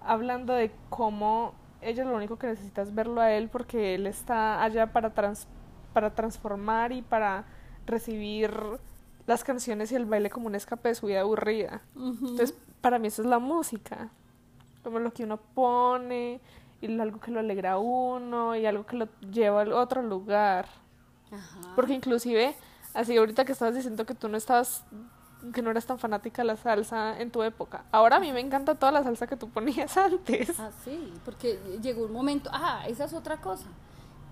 hablando 0.00 0.54
de 0.54 0.72
cómo 0.88 1.54
ella 1.80 2.04
lo 2.04 2.16
único 2.16 2.38
que 2.38 2.48
necesita 2.48 2.82
es 2.82 2.94
verlo 2.94 3.20
a 3.20 3.32
él 3.32 3.48
porque 3.48 3.94
él 3.94 4.06
está 4.06 4.62
allá 4.62 4.92
para, 4.92 5.10
trans, 5.14 5.46
para 5.92 6.14
transformar 6.14 6.92
y 6.92 7.02
para 7.02 7.44
recibir 7.86 8.52
las 9.26 9.44
canciones 9.44 9.92
y 9.92 9.94
el 9.94 10.06
baile 10.06 10.30
como 10.30 10.46
un 10.46 10.54
escape 10.54 10.90
de 10.90 10.94
su 10.94 11.06
vida 11.06 11.20
aburrida. 11.20 11.82
Entonces, 11.96 12.54
para 12.80 12.98
mí 12.98 13.08
eso 13.08 13.22
es 13.22 13.28
la 13.28 13.38
música. 13.38 14.10
Como 14.82 14.98
lo 14.98 15.12
que 15.12 15.24
uno 15.24 15.36
pone 15.38 16.40
y 16.80 17.00
algo 17.00 17.20
que 17.20 17.30
lo 17.30 17.40
alegra 17.40 17.72
a 17.72 17.78
uno 17.78 18.56
y 18.56 18.66
algo 18.66 18.86
que 18.86 18.96
lo 18.96 19.08
lleva 19.30 19.62
a 19.62 19.76
otro 19.76 20.02
lugar. 20.02 20.66
Porque 21.76 21.94
inclusive, 21.94 22.54
así 22.94 23.16
ahorita 23.16 23.44
que 23.44 23.52
estabas 23.52 23.74
diciendo 23.74 24.04
que 24.06 24.14
tú 24.14 24.28
no 24.28 24.36
estabas 24.36 24.84
que 25.54 25.62
no 25.62 25.70
eras 25.70 25.86
tan 25.86 25.98
fanática 25.98 26.42
de 26.42 26.48
la 26.48 26.56
salsa 26.56 27.18
en 27.18 27.30
tu 27.30 27.42
época. 27.42 27.84
Ahora 27.92 28.16
a 28.16 28.20
mí 28.20 28.30
me 28.32 28.40
encanta 28.40 28.74
toda 28.74 28.92
la 28.92 29.02
salsa 29.02 29.26
que 29.26 29.36
tú 29.36 29.48
ponías 29.48 29.96
antes. 29.96 30.58
Ah, 30.60 30.70
sí, 30.84 31.12
porque 31.24 31.58
llegó 31.80 32.04
un 32.04 32.12
momento, 32.12 32.50
ah, 32.52 32.84
esa 32.86 33.04
es 33.04 33.14
otra 33.14 33.40
cosa, 33.40 33.66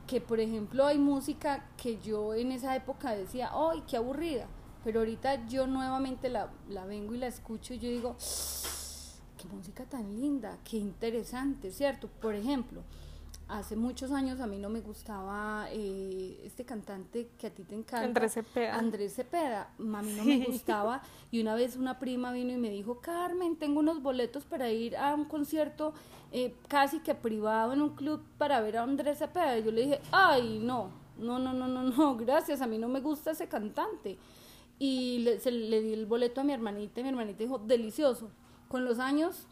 que 0.06 0.20
por 0.20 0.38
ejemplo 0.40 0.84
hay 0.86 0.98
música 0.98 1.64
que 1.76 1.98
yo 1.98 2.34
en 2.34 2.52
esa 2.52 2.76
época 2.76 3.12
decía, 3.12 3.50
¡ay, 3.52 3.82
qué 3.88 3.96
aburrida! 3.96 4.46
Pero 4.84 5.00
ahorita 5.00 5.46
yo 5.46 5.66
nuevamente 5.66 6.28
la, 6.28 6.48
la 6.68 6.84
vengo 6.84 7.14
y 7.14 7.18
la 7.18 7.26
escucho 7.26 7.74
y 7.74 7.78
yo 7.78 7.88
digo, 7.88 8.16
qué 9.38 9.48
música 9.48 9.84
tan 9.84 10.20
linda, 10.20 10.58
qué 10.68 10.76
interesante, 10.76 11.70
¿cierto? 11.70 12.08
Por 12.20 12.34
ejemplo, 12.34 12.82
hace 13.48 13.76
muchos 13.76 14.10
años 14.10 14.40
a 14.40 14.46
mí 14.46 14.58
no 14.58 14.68
me 14.68 14.80
gustaba 14.80 15.68
eh, 15.70 16.38
este 16.44 16.64
cantante 16.64 17.30
que 17.38 17.46
a 17.46 17.50
ti 17.50 17.64
te 17.64 17.74
encanta. 17.74 18.04
Andrés 18.04 18.34
Cepeda. 18.34 18.74
Andrés 18.74 19.14
Cepeda. 19.14 19.70
A 19.78 20.02
mí 20.02 20.12
no 20.16 20.24
me 20.24 20.44
gustaba. 20.44 21.02
Y 21.30 21.40
una 21.40 21.54
vez 21.54 21.76
una 21.76 21.98
prima 21.98 22.32
vino 22.32 22.52
y 22.52 22.58
me 22.58 22.70
dijo, 22.70 23.00
Carmen, 23.00 23.56
tengo 23.56 23.80
unos 23.80 24.02
boletos 24.02 24.44
para 24.44 24.70
ir 24.70 24.96
a 24.96 25.14
un 25.14 25.24
concierto 25.24 25.94
eh, 26.32 26.54
casi 26.68 27.00
que 27.00 27.14
privado 27.14 27.72
en 27.72 27.80
un 27.80 27.94
club 27.94 28.22
para 28.36 28.60
ver 28.60 28.76
a 28.76 28.82
Andrés 28.82 29.18
Cepeda. 29.18 29.58
Y 29.58 29.64
yo 29.64 29.70
le 29.70 29.82
dije, 29.82 30.00
ay, 30.12 30.58
no, 30.62 30.90
no, 31.16 31.38
no, 31.38 31.52
no, 31.52 31.68
no, 31.68 31.82
no, 31.84 32.16
gracias, 32.16 32.60
a 32.60 32.66
mí 32.66 32.76
no 32.76 32.88
me 32.88 33.00
gusta 33.00 33.30
ese 33.30 33.48
cantante. 33.48 34.18
Y 34.78 35.20
le, 35.20 35.40
se, 35.40 35.50
le 35.50 35.80
di 35.80 35.92
el 35.92 36.06
boleto 36.06 36.40
a 36.40 36.44
mi 36.44 36.52
hermanita 36.52 37.00
y 37.00 37.02
mi 37.02 37.08
hermanita 37.08 37.38
dijo, 37.38 37.58
delicioso. 37.58 38.30
Con 38.68 38.84
los 38.84 38.98
años 38.98 39.46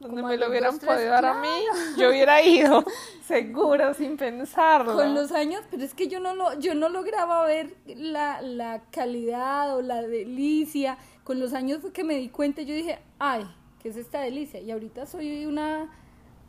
donde 0.00 0.22
me 0.22 0.36
lo 0.36 0.48
hubieran 0.48 0.78
podido 0.78 1.10
dar 1.10 1.24
a 1.24 1.40
mí, 1.40 1.48
yo 1.96 2.10
hubiera 2.10 2.42
ido, 2.42 2.84
seguro, 3.26 3.94
sin 3.94 4.16
pensarlo. 4.16 4.94
Con 4.94 5.14
los 5.14 5.32
años, 5.32 5.62
pero 5.70 5.84
es 5.84 5.94
que 5.94 6.08
yo 6.08 6.20
no 6.20 6.34
lo, 6.34 6.58
yo 6.58 6.74
no 6.74 6.88
lograba 6.88 7.44
ver 7.46 7.74
la, 7.86 8.42
la 8.42 8.82
calidad 8.90 9.74
o 9.74 9.80
la 9.80 10.02
delicia. 10.02 10.98
Con 11.24 11.40
los 11.40 11.54
años 11.54 11.80
fue 11.80 11.92
que 11.92 12.04
me 12.04 12.16
di 12.16 12.28
cuenta, 12.28 12.62
yo 12.62 12.74
dije, 12.74 12.98
ay, 13.18 13.46
¿qué 13.80 13.88
es 13.88 13.96
esta 13.96 14.20
delicia? 14.20 14.60
Y 14.60 14.70
ahorita 14.70 15.06
soy 15.06 15.46
una 15.46 15.90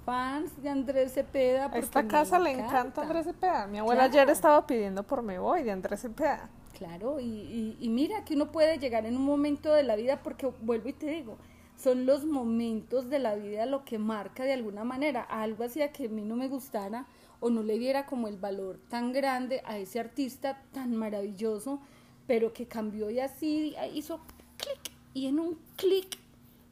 fans 0.06 0.62
de 0.62 0.70
Andrés 0.70 1.14
Cepeda. 1.14 1.70
A 1.72 1.78
esta 1.78 2.08
casa 2.08 2.40
le 2.40 2.52
encanta 2.52 3.02
Andrés 3.02 3.26
Cepeda. 3.26 3.68
Mi 3.68 3.80
abuela 3.80 4.04
ayer 4.06 4.30
estaba 4.30 4.68
pidiendo 4.68 5.04
por 5.04 5.22
Me 5.22 5.40
Voy 5.40 5.64
de 5.64 5.72
Andrés 5.72 6.02
Cepeda. 6.02 6.50
Claro, 6.78 7.20
y, 7.20 7.26
y, 7.26 7.78
y 7.80 7.90
mira 7.90 8.24
que 8.24 8.36
uno 8.36 8.52
puede 8.52 8.78
llegar 8.78 9.06
en 9.06 9.16
un 9.16 9.26
momento 9.26 9.74
de 9.74 9.84
la 9.84 9.96
vida, 9.96 10.22
porque 10.22 10.52
vuelvo 10.62 10.90
y 10.90 10.94
te 10.94 11.08
digo, 11.08 11.38
son 11.78 12.06
los 12.06 12.26
momentos 12.26 13.10
de 13.10 13.20
la 13.20 13.36
vida 13.36 13.66
lo 13.66 13.86
que 13.86 14.00
marca 14.00 14.44
de 14.44 14.54
alguna 14.54 14.84
manera. 14.84 15.22
Algo 15.22 15.64
hacía 15.64 15.92
que 15.92 16.08
a 16.08 16.10
mí 16.10 16.24
no 16.24 16.36
me 16.36 16.48
gustara 16.48 17.06
o 17.40 17.50
no 17.50 17.62
le 17.62 17.78
diera 17.78 18.08
como 18.08 18.28
el 18.28 18.38
valor 18.38 18.80
tan 18.90 19.14
grande 19.14 19.62
a 19.64 19.78
ese 19.78 20.00
artista 20.00 20.64
tan 20.74 20.96
maravilloso, 20.96 21.80
pero 22.26 22.52
que 22.52 22.68
cambió 22.68 23.12
y 23.12 23.20
así 23.20 23.76
hizo 23.94 24.20
clic 24.58 24.92
y 25.14 25.28
en 25.28 25.40
un 25.40 25.60
clic 25.76 26.18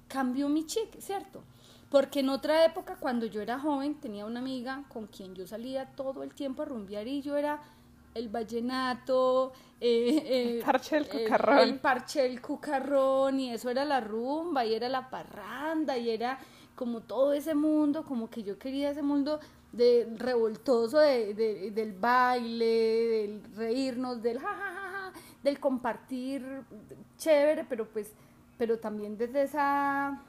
cambió 0.08 0.50
mi 0.50 0.66
chip, 0.66 0.96
¿cierto? 1.00 1.44
Porque 1.90 2.22
en 2.22 2.30
otra 2.30 2.66
época, 2.66 2.98
cuando 3.00 3.28
yo 3.28 3.42
era 3.42 3.60
joven, 3.60 3.96
tenía 3.96 4.26
una 4.26 4.40
amiga 4.40 4.86
con 4.90 5.06
quien 5.06 5.36
yo 5.36 5.46
salía 5.46 5.86
todo 5.96 6.24
el 6.24 6.34
tiempo 6.34 6.64
a 6.64 6.66
rumbear 6.66 7.08
y 7.08 7.22
yo 7.22 7.38
era 7.38 7.62
el 8.16 8.30
vallenato, 8.30 9.52
eh, 9.80 10.24
eh, 10.26 10.58
el 10.58 10.64
parche 10.64 10.96
del 10.96 11.08
cucarrón. 11.08 11.60
El, 11.60 11.80
parche 11.80 12.24
del 12.24 12.42
cucarrón, 12.42 13.40
y 13.42 13.52
eso 13.52 13.70
era 13.70 13.84
la 13.84 14.00
rumba, 14.00 14.66
y 14.66 14.74
era 14.74 14.88
la 14.88 15.10
parranda, 15.10 15.98
y 15.98 16.10
era 16.10 16.40
como 16.76 17.02
todo 17.02 17.34
ese 17.34 17.54
mundo, 17.54 18.04
como 18.06 18.30
que 18.30 18.42
yo 18.42 18.58
quería 18.58 18.90
ese 18.90 19.02
mundo 19.02 19.40
de 19.74 20.08
revoltoso 20.18 21.00
de, 21.00 21.72
del 21.74 21.92
baile, 21.92 22.66
del 22.66 23.44
reírnos, 23.54 24.22
del 24.24 24.40
jajaja, 24.40 25.12
del 25.44 25.60
compartir 25.60 26.64
chévere, 27.18 27.66
pero 27.66 27.86
pues, 27.86 28.14
pero 28.58 28.80
también 28.80 29.18
desde 29.18 29.44
esa 29.44 30.22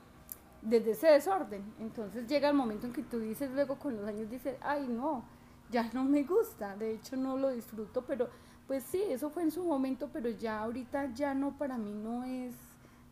desde 0.60 0.90
ese 0.90 1.06
desorden. 1.06 1.62
Entonces 1.78 2.26
llega 2.26 2.48
el 2.48 2.54
momento 2.54 2.86
en 2.86 2.92
que 2.92 3.02
tú 3.02 3.20
dices 3.20 3.48
luego 3.52 3.78
con 3.78 3.96
los 3.96 4.08
años 4.08 4.28
dices, 4.28 4.56
ay 4.60 4.86
no, 4.88 5.24
ya 5.70 5.90
no 5.92 6.04
me 6.04 6.22
gusta, 6.22 6.76
de 6.76 6.94
hecho 6.94 7.16
no 7.16 7.36
lo 7.36 7.50
disfruto, 7.50 8.04
pero 8.06 8.28
pues 8.66 8.82
sí, 8.84 9.02
eso 9.08 9.30
fue 9.30 9.42
en 9.44 9.50
su 9.50 9.64
momento, 9.64 10.10
pero 10.12 10.28
ya 10.28 10.60
ahorita 10.60 11.14
ya 11.14 11.34
no, 11.34 11.56
para 11.56 11.78
mí 11.78 11.92
no 11.92 12.24
es, 12.24 12.54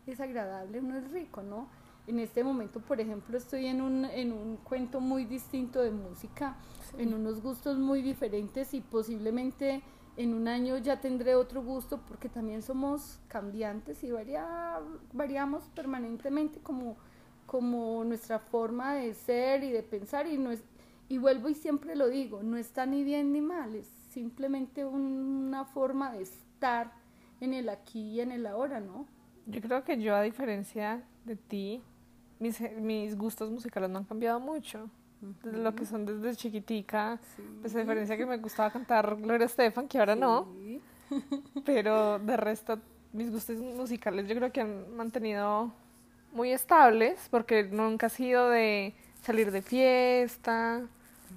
es 0.05 0.19
agradable, 0.19 0.81
no 0.81 0.97
es 0.97 1.09
rico, 1.11 1.41
¿no? 1.43 1.69
En 2.07 2.19
este 2.19 2.43
momento, 2.43 2.81
por 2.81 2.99
ejemplo, 2.99 3.37
estoy 3.37 3.65
en 3.65 3.81
un, 3.81 4.05
en 4.05 4.31
un 4.31 4.57
cuento 4.57 4.99
muy 4.99 5.25
distinto 5.25 5.81
de 5.81 5.91
música, 5.91 6.55
en 6.97 7.13
unos 7.13 7.41
gustos 7.41 7.77
muy 7.77 8.01
diferentes 8.01 8.73
y 8.73 8.81
posiblemente 8.81 9.81
en 10.17 10.33
un 10.33 10.47
año 10.47 10.77
ya 10.77 11.01
tendré 11.01 11.35
otro 11.35 11.61
gusto 11.61 11.99
porque 12.07 12.29
también 12.29 12.61
somos 12.61 13.19
cambiantes 13.27 14.03
y 14.03 14.11
varia, 14.11 14.79
variamos 15.13 15.63
permanentemente 15.69 16.59
como, 16.59 16.95
como 17.45 18.03
nuestra 18.03 18.39
forma 18.39 18.95
de 18.95 19.13
ser 19.13 19.63
y 19.63 19.71
de 19.71 19.83
pensar 19.83 20.27
y 20.27 20.37
no 20.37 20.51
es, 20.51 20.63
y 21.07 21.17
vuelvo 21.17 21.49
y 21.49 21.55
siempre 21.55 21.95
lo 21.95 22.09
digo, 22.09 22.41
no 22.43 22.57
está 22.57 22.85
ni 22.85 23.03
bien 23.03 23.31
ni 23.31 23.41
mal, 23.41 23.75
es 23.75 23.87
simplemente 24.09 24.85
una 24.85 25.65
forma 25.65 26.11
de 26.11 26.23
estar 26.23 26.91
en 27.41 27.53
el 27.53 27.69
aquí 27.69 27.99
y 27.99 28.21
en 28.21 28.31
el 28.31 28.45
ahora, 28.47 28.79
¿no? 28.79 29.05
Yo 29.45 29.61
creo 29.61 29.83
que 29.83 30.01
yo, 30.01 30.15
a 30.15 30.21
diferencia 30.21 31.03
de 31.25 31.35
ti, 31.35 31.81
mis, 32.39 32.59
mis 32.79 33.17
gustos 33.17 33.51
musicales 33.51 33.89
no 33.89 33.99
han 33.99 34.05
cambiado 34.05 34.39
mucho. 34.39 34.89
Desde 35.43 35.57
lo 35.57 35.73
que 35.73 35.85
son 35.85 36.05
desde 36.05 36.35
chiquitica, 36.35 37.19
pues 37.61 37.75
a 37.75 37.79
diferencia 37.79 38.17
que 38.17 38.25
me 38.25 38.37
gustaba 38.37 38.69
cantar 38.69 39.15
Gloria 39.15 39.45
Estefan, 39.45 39.87
que 39.87 39.97
ahora 39.97 40.15
no. 40.15 40.47
Pero 41.65 42.19
de 42.19 42.37
resto, 42.37 42.79
mis 43.13 43.31
gustos 43.31 43.57
musicales 43.57 44.27
yo 44.27 44.35
creo 44.35 44.51
que 44.51 44.61
han 44.61 44.95
mantenido 44.95 45.71
muy 46.31 46.51
estables, 46.51 47.27
porque 47.31 47.63
nunca 47.63 48.07
ha 48.07 48.09
sido 48.09 48.49
de 48.49 48.93
salir 49.21 49.51
de 49.51 49.61
fiesta, 49.61 50.87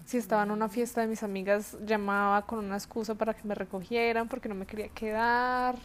si 0.09 0.17
estaba 0.17 0.43
en 0.43 0.50
una 0.53 0.71
fiesta 0.71 1.03
de 1.03 1.07
mis 1.07 1.23
amigas, 1.23 1.77
llamaba 1.85 2.41
con 2.47 2.61
una 2.61 2.77
excusa 2.77 3.15
para 3.15 3.35
que 3.35 3.47
me 3.47 3.55
recogieran 3.55 4.27
porque 4.27 4.49
no 4.49 4.55
me 4.55 4.65
quería 4.65 4.88
quedar. 4.88 5.77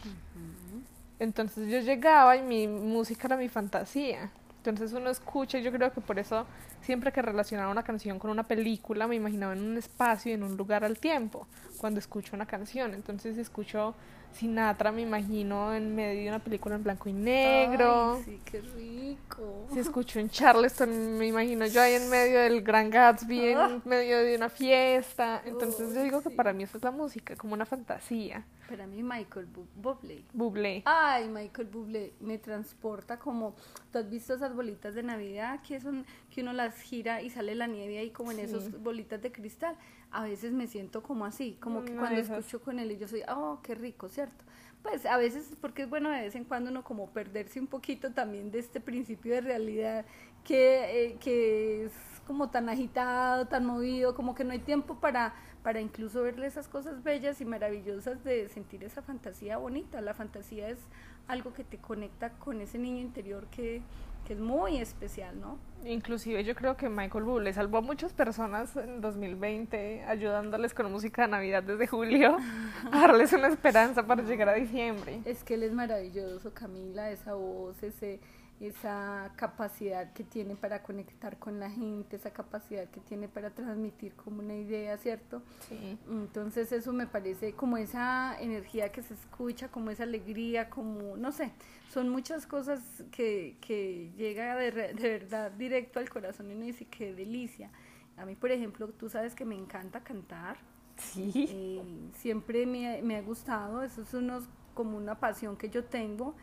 Entonces 1.18 1.70
yo 1.70 1.80
llegaba 1.80 2.34
y 2.34 2.40
mi 2.40 2.66
música 2.66 3.26
era 3.26 3.36
mi 3.36 3.50
fantasía. 3.50 4.30
Entonces 4.56 4.94
uno 4.94 5.10
escucha 5.10 5.58
y 5.58 5.62
yo 5.62 5.70
creo 5.70 5.92
que 5.92 6.00
por 6.00 6.18
eso 6.18 6.46
siempre 6.80 7.12
que 7.12 7.20
relacionaba 7.20 7.70
una 7.70 7.82
canción 7.82 8.18
con 8.18 8.30
una 8.30 8.44
película 8.44 9.06
me 9.06 9.16
imaginaba 9.16 9.52
en 9.52 9.62
un 9.62 9.76
espacio 9.76 10.32
y 10.32 10.34
en 10.36 10.42
un 10.42 10.56
lugar 10.56 10.86
al 10.86 10.98
tiempo 10.98 11.46
cuando 11.76 12.00
escucho 12.00 12.34
una 12.34 12.46
canción. 12.46 12.94
Entonces 12.94 13.36
escucho 13.36 13.94
Sinatra 14.34 14.92
me 14.92 15.02
imagino 15.02 15.74
en 15.74 15.94
medio 15.94 16.22
de 16.22 16.28
una 16.28 16.38
película 16.38 16.74
en 16.74 16.82
blanco 16.82 17.08
y 17.08 17.12
negro. 17.12 18.16
Ay, 18.16 18.24
sí, 18.24 18.40
qué 18.44 18.60
rico. 18.60 19.66
Si 19.72 19.78
escucho 19.78 20.18
en 20.18 20.28
Charleston, 20.28 21.16
me 21.16 21.26
imagino 21.26 21.66
yo 21.66 21.80
ahí 21.80 21.94
en 21.94 22.10
medio 22.10 22.40
del 22.40 22.62
Gran 22.62 22.90
Gatsby, 22.90 23.48
en 23.50 23.58
ah. 23.58 23.80
medio 23.84 24.18
de 24.18 24.36
una 24.36 24.48
fiesta. 24.48 25.42
Entonces 25.44 25.94
yo 25.94 26.02
digo 26.02 26.22
que 26.22 26.30
para 26.30 26.52
mí 26.52 26.64
eso 26.64 26.76
es 26.76 26.84
la 26.84 26.90
música, 26.90 27.36
como 27.36 27.54
una 27.54 27.64
fantasía. 27.64 28.44
Para 28.68 28.86
mí 28.86 29.02
Michael 29.02 29.46
Bublé. 29.76 30.24
Bublé. 30.32 30.82
Ay, 30.86 31.28
Michael 31.28 31.68
Bublé 31.68 32.14
me 32.20 32.38
transporta 32.38 33.18
como, 33.18 33.54
¿tú 33.92 33.98
has 33.98 34.08
visto 34.08 34.34
esas 34.34 34.54
bolitas 34.54 34.94
de 34.94 35.02
Navidad 35.02 35.60
que 35.66 35.80
son 35.80 36.06
que 36.30 36.40
uno 36.40 36.52
las 36.52 36.74
gira 36.80 37.22
y 37.22 37.30
sale 37.30 37.54
la 37.54 37.66
nieve 37.66 37.98
ahí 37.98 38.10
como 38.10 38.32
en 38.32 38.40
esas 38.40 38.82
bolitas 38.82 39.20
de 39.20 39.30
cristal? 39.30 39.76
A 40.14 40.22
veces 40.22 40.52
me 40.52 40.68
siento 40.68 41.02
como 41.02 41.24
así, 41.24 41.58
como 41.60 41.84
que 41.84 41.94
cuando 41.94 42.20
escucho 42.20 42.62
con 42.62 42.78
él 42.78 42.92
y 42.92 42.98
yo 42.98 43.08
soy, 43.08 43.22
oh, 43.28 43.58
qué 43.64 43.74
rico, 43.74 44.08
¿cierto? 44.08 44.44
Pues 44.80 45.06
a 45.06 45.16
veces 45.16 45.56
porque 45.60 45.82
es 45.82 45.90
bueno 45.90 46.08
de 46.08 46.20
vez 46.20 46.34
en 46.36 46.44
cuando 46.44 46.70
uno 46.70 46.84
como 46.84 47.10
perderse 47.10 47.58
un 47.58 47.66
poquito 47.66 48.12
también 48.12 48.52
de 48.52 48.60
este 48.60 48.80
principio 48.80 49.34
de 49.34 49.40
realidad 49.40 50.04
que, 50.44 51.06
eh, 51.06 51.16
que 51.18 51.86
es 51.86 51.92
como 52.28 52.50
tan 52.50 52.68
agitado, 52.68 53.48
tan 53.48 53.66
movido, 53.66 54.14
como 54.14 54.36
que 54.36 54.44
no 54.44 54.52
hay 54.52 54.60
tiempo 54.60 55.00
para, 55.00 55.34
para 55.64 55.80
incluso 55.80 56.22
verle 56.22 56.46
esas 56.46 56.68
cosas 56.68 57.02
bellas 57.02 57.40
y 57.40 57.44
maravillosas 57.44 58.22
de 58.22 58.48
sentir 58.48 58.84
esa 58.84 59.02
fantasía 59.02 59.56
bonita. 59.56 60.00
La 60.00 60.14
fantasía 60.14 60.68
es 60.68 60.78
algo 61.26 61.52
que 61.54 61.64
te 61.64 61.78
conecta 61.78 62.30
con 62.38 62.60
ese 62.60 62.78
niño 62.78 63.00
interior 63.00 63.46
que, 63.48 63.82
que 64.26 64.32
es 64.32 64.40
muy 64.40 64.78
especial, 64.78 65.40
¿no? 65.40 65.58
Inclusive 65.84 66.42
yo 66.44 66.54
creo 66.54 66.76
que 66.76 66.88
Michael 66.88 67.24
Bublé 67.24 67.52
salvó 67.52 67.78
a 67.78 67.80
muchas 67.82 68.12
personas 68.14 68.74
en 68.76 69.00
2020 69.02 70.04
ayudándoles 70.04 70.72
con 70.72 70.90
música 70.90 71.22
de 71.22 71.28
Navidad 71.28 71.62
desde 71.62 71.86
julio 71.86 72.38
a 72.92 73.00
darles 73.00 73.32
una 73.34 73.48
esperanza 73.48 74.06
para 74.06 74.22
llegar 74.22 74.48
a 74.48 74.54
diciembre. 74.54 75.20
Es 75.26 75.44
que 75.44 75.54
él 75.54 75.62
es 75.62 75.72
maravilloso, 75.72 76.54
Camila, 76.54 77.10
esa 77.10 77.34
voz, 77.34 77.82
ese 77.82 78.18
esa 78.60 79.32
capacidad 79.36 80.12
que 80.12 80.24
tiene 80.24 80.54
para 80.56 80.82
conectar 80.82 81.38
con 81.38 81.58
la 81.58 81.70
gente, 81.70 82.16
esa 82.16 82.32
capacidad 82.32 82.88
que 82.88 83.00
tiene 83.00 83.28
para 83.28 83.50
transmitir 83.50 84.14
como 84.14 84.40
una 84.40 84.54
idea, 84.54 84.96
¿cierto? 84.96 85.42
Sí. 85.68 85.98
Entonces 86.08 86.70
eso 86.72 86.92
me 86.92 87.06
parece 87.06 87.52
como 87.52 87.76
esa 87.76 88.36
energía 88.40 88.92
que 88.92 89.02
se 89.02 89.14
escucha, 89.14 89.68
como 89.68 89.90
esa 89.90 90.04
alegría, 90.04 90.70
como, 90.70 91.16
no 91.16 91.32
sé, 91.32 91.52
son 91.92 92.08
muchas 92.08 92.46
cosas 92.46 92.80
que, 93.10 93.56
que 93.60 94.12
llega 94.16 94.56
de, 94.56 94.70
de 94.70 95.18
verdad 95.18 95.50
directo 95.52 95.98
al 95.98 96.08
corazón 96.08 96.50
y 96.50 96.54
uno 96.54 96.64
dice, 96.64 96.86
qué 96.86 97.12
delicia. 97.14 97.70
A 98.16 98.24
mí, 98.24 98.36
por 98.36 98.52
ejemplo, 98.52 98.88
tú 98.88 99.08
sabes 99.08 99.34
que 99.34 99.44
me 99.44 99.56
encanta 99.56 100.02
cantar. 100.04 100.56
Sí. 100.96 101.32
Eh, 101.50 101.82
siempre 102.14 102.66
me, 102.66 103.02
me 103.02 103.16
ha 103.16 103.22
gustado, 103.22 103.82
eso 103.82 104.02
es 104.02 104.14
unos, 104.14 104.44
como 104.74 104.96
una 104.96 105.18
pasión 105.18 105.56
que 105.56 105.68
yo 105.68 105.84
tengo 105.84 106.34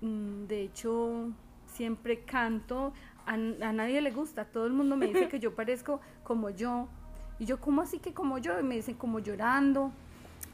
Mm, 0.00 0.46
de 0.46 0.62
hecho, 0.62 1.32
siempre 1.78 2.24
canto, 2.24 2.92
a, 3.24 3.34
a 3.34 3.72
nadie 3.72 4.00
le 4.00 4.10
gusta, 4.10 4.44
todo 4.44 4.66
el 4.66 4.72
mundo 4.72 4.96
me 4.96 5.06
dice 5.06 5.28
que 5.30 5.38
yo 5.38 5.54
parezco 5.54 6.00
como 6.24 6.50
yo. 6.50 6.88
Y 7.38 7.46
yo, 7.46 7.60
¿cómo 7.60 7.82
así 7.82 8.00
que 8.00 8.12
como 8.12 8.38
yo? 8.38 8.58
Y 8.58 8.64
me 8.64 8.74
dicen 8.74 8.96
como 8.96 9.20
llorando, 9.20 9.92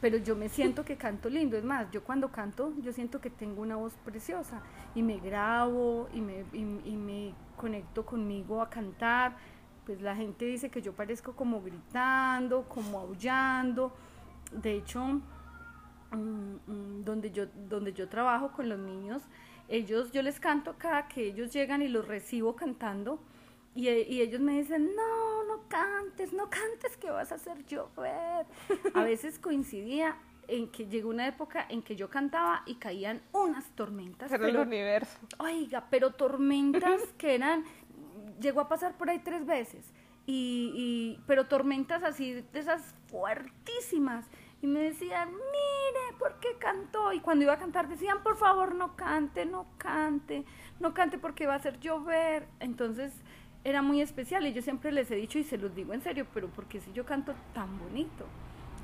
pero 0.03 0.19
yo 0.19 0.37
me 0.37 0.51
siento 0.51 0.85
que 0.85 0.97
canto 0.97 1.31
lindo. 1.31 1.57
Es 1.57 1.65
más, 1.65 1.91
yo 1.91 2.05
cuando 2.05 2.31
canto, 2.31 2.75
yo 2.83 2.93
siento 2.93 3.23
que 3.23 3.31
tengo 3.31 3.63
una 3.63 3.77
voz 3.77 3.95
preciosa 4.05 4.61
y 4.95 5.03
me 5.03 5.19
grabo 5.19 6.11
y 6.13 6.21
me, 6.21 6.45
y, 6.53 6.97
me 6.97 7.33
conecto 7.57 8.05
conmigo 8.05 8.61
a 8.61 8.69
cantar. 8.69 9.35
Pues 9.87 10.03
la 10.03 10.15
gente 10.15 10.45
dice 10.45 10.69
que 10.69 10.83
yo 10.83 10.93
parezco 10.93 11.33
como 11.33 11.63
gritando, 11.63 12.69
como 12.69 12.99
aullando. 12.99 13.95
De 14.53 14.75
hecho, 14.75 15.03
mm, 15.03 16.17
mm, 16.67 17.05
donde, 17.05 17.31
yo, 17.31 17.47
donde 17.71 17.95
yo 17.95 18.07
trabajo 18.11 18.53
con 18.53 18.69
los 18.69 18.79
niños, 18.79 19.23
ellos, 19.69 20.13
yo 20.13 20.23
les 20.23 20.41
canto 20.41 20.77
cada 20.79 21.09
que 21.09 21.27
ellos 21.27 21.53
llegan 21.53 21.83
y 21.83 21.89
los 21.89 22.07
recibo 22.07 22.57
cantando. 22.57 23.21
Y, 23.75 23.89
y 23.89 24.21
ellos 24.21 24.41
me 24.41 24.53
dicen, 24.53 24.95
no, 24.95 25.45
no 25.45 25.69
cantes, 25.69 26.33
no 26.33 26.49
cantes 26.49 26.97
que 26.97 27.11
vas 27.11 27.33
a 27.33 27.37
hacer 27.37 27.65
llover. 27.67 28.47
A 28.95 29.05
veces 29.05 29.39
coincidía 29.39 30.17
en 30.49 30.69
que 30.69 30.87
llegó 30.87 31.11
una 31.11 31.27
época 31.27 31.67
en 31.69 31.83
que 31.83 31.97
yo 31.97 32.09
cantaba 32.09 32.63
y 32.67 32.77
caían 32.77 33.23
unas 33.33 33.69
tormentas. 33.71 34.31
Pero, 34.31 34.47
el 34.47 34.57
universo. 34.57 35.19
Oiga, 35.39 35.87
pero 35.91 36.13
tormentas 36.13 37.03
que 37.19 37.35
eran, 37.35 37.65
llegó 38.41 38.61
a 38.61 38.69
pasar 38.69 38.97
por 38.97 39.11
ahí 39.11 39.21
tres 39.21 39.45
veces. 39.47 39.93
Y, 40.27 40.73
y, 40.75 41.23
pero 41.27 41.47
tormentas 41.49 42.03
así 42.03 42.33
de 42.33 42.59
esas 42.59 42.95
fuertísimas. 43.07 44.27
Y 44.65 44.67
me 44.67 44.81
decían, 44.81 45.29
mire, 45.29 46.19
¿por 46.19 46.41
qué 46.41 46.57
cantó? 46.59 47.13
Y 47.13 47.21
cuando 47.21 47.45
iba 47.45 47.53
a 47.53 47.59
cantar 47.59 47.87
decían, 47.87 48.23
por 48.23 48.39
favor, 48.39 48.75
no 48.75 48.97
cante, 48.97 49.45
no 49.45 49.67
cante, 49.77 50.47
no 50.81 50.95
cante 50.95 51.19
porque 51.19 51.47
va 51.47 51.53
a 51.53 51.57
hacer 51.57 51.79
llover. 51.81 52.49
Entonces, 52.61 53.13
era 53.63 53.83
muy 53.83 54.01
especial 54.01 54.47
y 54.47 54.55
yo 54.55 54.63
siempre 54.63 54.91
les 54.91 55.11
he 55.11 55.17
dicho 55.17 55.39
y 55.39 55.45
se 55.45 55.59
los 55.59 55.75
digo 55.75 55.93
en 55.93 56.01
serio, 56.01 56.27
pero 56.33 56.49
porque 56.49 56.81
si 56.81 56.95
yo 56.95 57.05
canto 57.05 57.35
tan 57.53 57.79
bonito, 57.79 58.25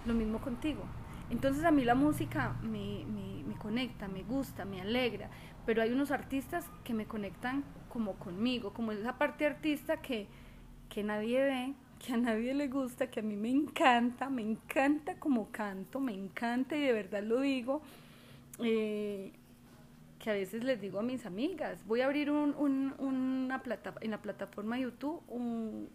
lo 0.04 0.12
mismo 0.12 0.38
contigo. 0.42 0.82
Entonces 1.30 1.64
a 1.64 1.70
mí 1.70 1.82
la 1.82 1.94
música 1.94 2.58
me, 2.60 3.06
me, 3.06 3.42
me, 3.44 3.54
conecta, 3.54 4.06
me 4.06 4.22
gusta, 4.22 4.66
me 4.66 4.82
alegra, 4.82 5.30
pero 5.64 5.80
hay 5.80 5.92
unos 5.92 6.10
artistas 6.10 6.66
que 6.84 6.92
me 6.92 7.06
conectan 7.06 7.64
como 7.88 8.16
conmigo, 8.16 8.74
como 8.74 8.92
esa 8.92 9.16
parte 9.16 9.46
artista 9.46 10.02
que, 10.02 10.28
que 10.90 11.02
nadie 11.04 11.40
ve, 11.40 11.74
que 12.00 12.14
a 12.14 12.16
nadie 12.16 12.54
le 12.54 12.68
gusta, 12.68 13.10
que 13.10 13.20
a 13.20 13.22
mí 13.22 13.36
me 13.36 13.50
encanta, 13.50 14.30
me 14.30 14.42
encanta 14.42 15.16
como 15.16 15.50
canto, 15.50 16.00
me 16.00 16.14
encanta 16.14 16.74
y 16.74 16.80
de 16.80 16.92
verdad 16.92 17.22
lo 17.22 17.40
digo. 17.40 17.82
Eh, 18.58 19.32
que 20.18 20.30
a 20.30 20.34
veces 20.34 20.62
les 20.62 20.78
digo 20.80 20.98
a 20.98 21.02
mis 21.02 21.24
amigas, 21.24 21.82
voy 21.86 22.02
a 22.02 22.04
abrir 22.04 22.30
un, 22.30 22.54
una 22.98 23.62
plata, 23.62 23.94
en 24.02 24.10
la 24.10 24.18
plataforma 24.20 24.78
YouTube 24.78 25.22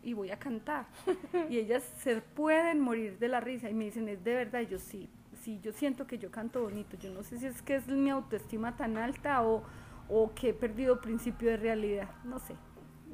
y 0.01 0.13
voy 0.13 0.31
a 0.31 0.39
cantar. 0.39 0.87
y 1.49 1.59
ellas 1.59 1.83
se 1.99 2.21
pueden 2.21 2.79
morir 2.79 3.19
de 3.19 3.27
la 3.27 3.39
risa 3.39 3.69
y 3.69 3.75
me 3.75 3.85
dicen, 3.85 4.09
es 4.09 4.23
de 4.23 4.33
verdad, 4.33 4.61
y 4.61 4.65
yo 4.65 4.79
sí, 4.79 5.07
sí, 5.41 5.59
yo 5.61 5.71
siento 5.73 6.07
que 6.07 6.17
yo 6.17 6.31
canto 6.31 6.61
bonito. 6.63 6.97
Yo 6.97 7.11
no 7.11 7.21
sé 7.21 7.37
si 7.37 7.45
es 7.45 7.61
que 7.61 7.75
es 7.75 7.87
mi 7.87 8.09
autoestima 8.09 8.75
tan 8.75 8.97
alta 8.97 9.43
o, 9.43 9.63
o 10.09 10.33
que 10.33 10.49
he 10.49 10.53
perdido 10.53 11.01
principio 11.01 11.51
de 11.51 11.57
realidad, 11.57 12.09
no 12.23 12.39
sé. 12.39 12.55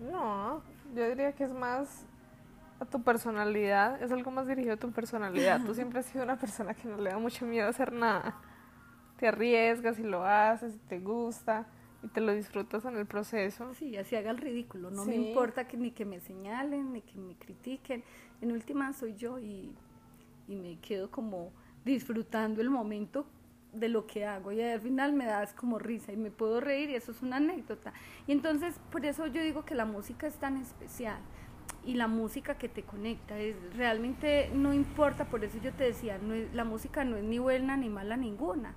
No, 0.09 0.63
yo 0.95 1.09
diría 1.09 1.33
que 1.33 1.43
es 1.43 1.53
más 1.53 2.05
a 2.81 2.85
tu 2.85 3.01
personalidad, 3.03 4.01
es 4.01 4.11
algo 4.11 4.31
más 4.31 4.47
dirigido 4.47 4.73
a 4.73 4.77
tu 4.77 4.91
personalidad. 4.91 5.63
Tú 5.63 5.73
siempre 5.73 5.99
has 5.99 6.07
sido 6.07 6.23
una 6.23 6.37
persona 6.37 6.73
que 6.73 6.87
no 6.87 6.97
le 6.97 7.11
da 7.11 7.19
mucho 7.19 7.45
miedo 7.45 7.69
hacer 7.69 7.93
nada 7.93 8.41
te 9.21 9.27
arriesgas 9.27 9.99
y 9.99 10.03
lo 10.03 10.25
haces 10.25 10.75
y 10.75 10.79
te 10.79 10.99
gusta 10.99 11.67
y 12.01 12.07
te 12.07 12.21
lo 12.21 12.33
disfrutas 12.33 12.83
en 12.85 12.97
el 12.97 13.05
proceso. 13.05 13.71
Sí, 13.75 13.95
así 13.95 14.15
haga 14.15 14.31
el 14.31 14.39
ridículo, 14.39 14.89
no 14.89 15.05
me 15.05 15.15
importa 15.15 15.67
que 15.67 15.77
ni 15.77 15.91
que 15.91 16.05
me 16.05 16.19
señalen, 16.19 16.91
ni 16.91 17.01
que 17.01 17.19
me 17.19 17.35
critiquen, 17.35 18.03
en 18.41 18.51
última 18.51 18.91
soy 18.93 19.13
yo 19.13 19.37
y, 19.37 19.75
y 20.47 20.55
me 20.55 20.79
quedo 20.79 21.11
como 21.11 21.51
disfrutando 21.85 22.61
el 22.61 22.71
momento 22.71 23.27
de 23.73 23.89
lo 23.89 24.07
que 24.07 24.25
hago 24.25 24.51
y 24.51 24.59
al 24.59 24.81
final 24.81 25.13
me 25.13 25.25
das 25.25 25.53
como 25.53 25.77
risa 25.77 26.11
y 26.11 26.17
me 26.17 26.31
puedo 26.31 26.59
reír 26.59 26.89
y 26.89 26.95
eso 26.95 27.11
es 27.11 27.21
una 27.21 27.35
anécdota. 27.35 27.93
Y 28.25 28.31
entonces 28.31 28.79
por 28.91 29.05
eso 29.05 29.27
yo 29.27 29.43
digo 29.43 29.65
que 29.65 29.75
la 29.75 29.85
música 29.85 30.25
es 30.25 30.35
tan 30.37 30.57
especial 30.57 31.19
y 31.85 31.95
la 31.95 32.07
música 32.07 32.57
que 32.57 32.69
te 32.69 32.83
conecta 32.83 33.39
es 33.39 33.55
realmente 33.75 34.51
no 34.53 34.73
importa, 34.73 35.25
por 35.25 35.43
eso 35.43 35.57
yo 35.63 35.71
te 35.73 35.85
decía, 35.85 36.19
no 36.19 36.33
es, 36.33 36.53
la 36.53 36.63
música 36.63 37.03
no 37.03 37.17
es 37.17 37.23
ni 37.23 37.39
buena 37.39 37.77
ni 37.77 37.89
mala 37.89 38.17
ninguna 38.17 38.75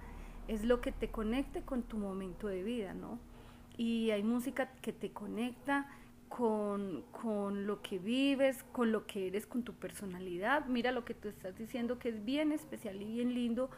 es 0.49 0.64
lo 0.64 0.81
que 0.81 0.93
te 0.93 1.09
conecte 1.09 1.62
con 1.62 1.83
tu 1.83 1.97
momento 1.97 2.49
de 2.49 2.62
vida, 2.62 2.95
¿no? 2.95 3.19
Y 3.77 4.11
hay 4.11 4.23
música 4.23 4.71
que 4.83 4.93
te 4.93 5.11
conecta 5.11 5.88
con, 6.29 7.03
con, 7.12 7.67
lo 7.67 7.83
que 7.83 7.99
vives, 7.99 8.64
con 8.73 8.93
lo 8.93 9.07
que 9.07 9.29
eres, 9.29 9.47
con 9.47 9.62
tu 9.62 9.75
personalidad. 9.75 10.67
Mira 10.67 10.93
lo 10.93 11.05
que 11.05 11.14
tú 11.14 11.29
estás 11.29 11.57
diciendo, 11.57 11.99
que 11.99 12.11
es 12.11 12.25
bien 12.25 12.53
especial 12.53 13.01
y 13.01 13.05
bien 13.05 13.35
lindo. 13.35 13.71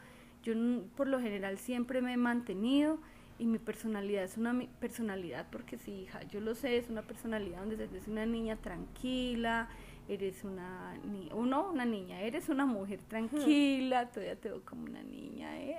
Yo 0.42 0.54
por 0.96 1.06
lo 1.06 1.20
general 1.20 1.58
siempre 1.58 2.02
me 2.02 2.14
he 2.14 2.16
mantenido 2.16 2.98
y 3.38 3.46
mi 3.46 3.58
personalidad 3.58 4.24
es 4.24 4.36
una 4.36 4.58
personalidad, 4.80 5.46
porque 5.50 5.78
sí, 5.78 6.02
hija, 6.02 6.22
yo 6.24 6.40
lo 6.40 6.54
sé, 6.54 6.78
es 6.78 6.88
una 6.88 7.02
personalidad 7.02 7.60
donde 7.60 7.84
eres 7.84 8.08
una 8.08 8.24
niña 8.24 8.56
tranquila, 8.56 9.68
eres 10.08 10.44
una, 10.44 10.94
ni 11.04 11.28
no, 11.28 11.70
una 11.70 11.84
niña, 11.84 12.20
eres 12.20 12.48
una 12.48 12.64
mujer 12.64 13.00
tranquila, 13.08 14.10
todavía 14.10 14.36
te 14.36 14.48
veo 14.48 14.62
como 14.64 14.84
una 14.84 15.02
niña, 15.02 15.60
eh. 15.60 15.76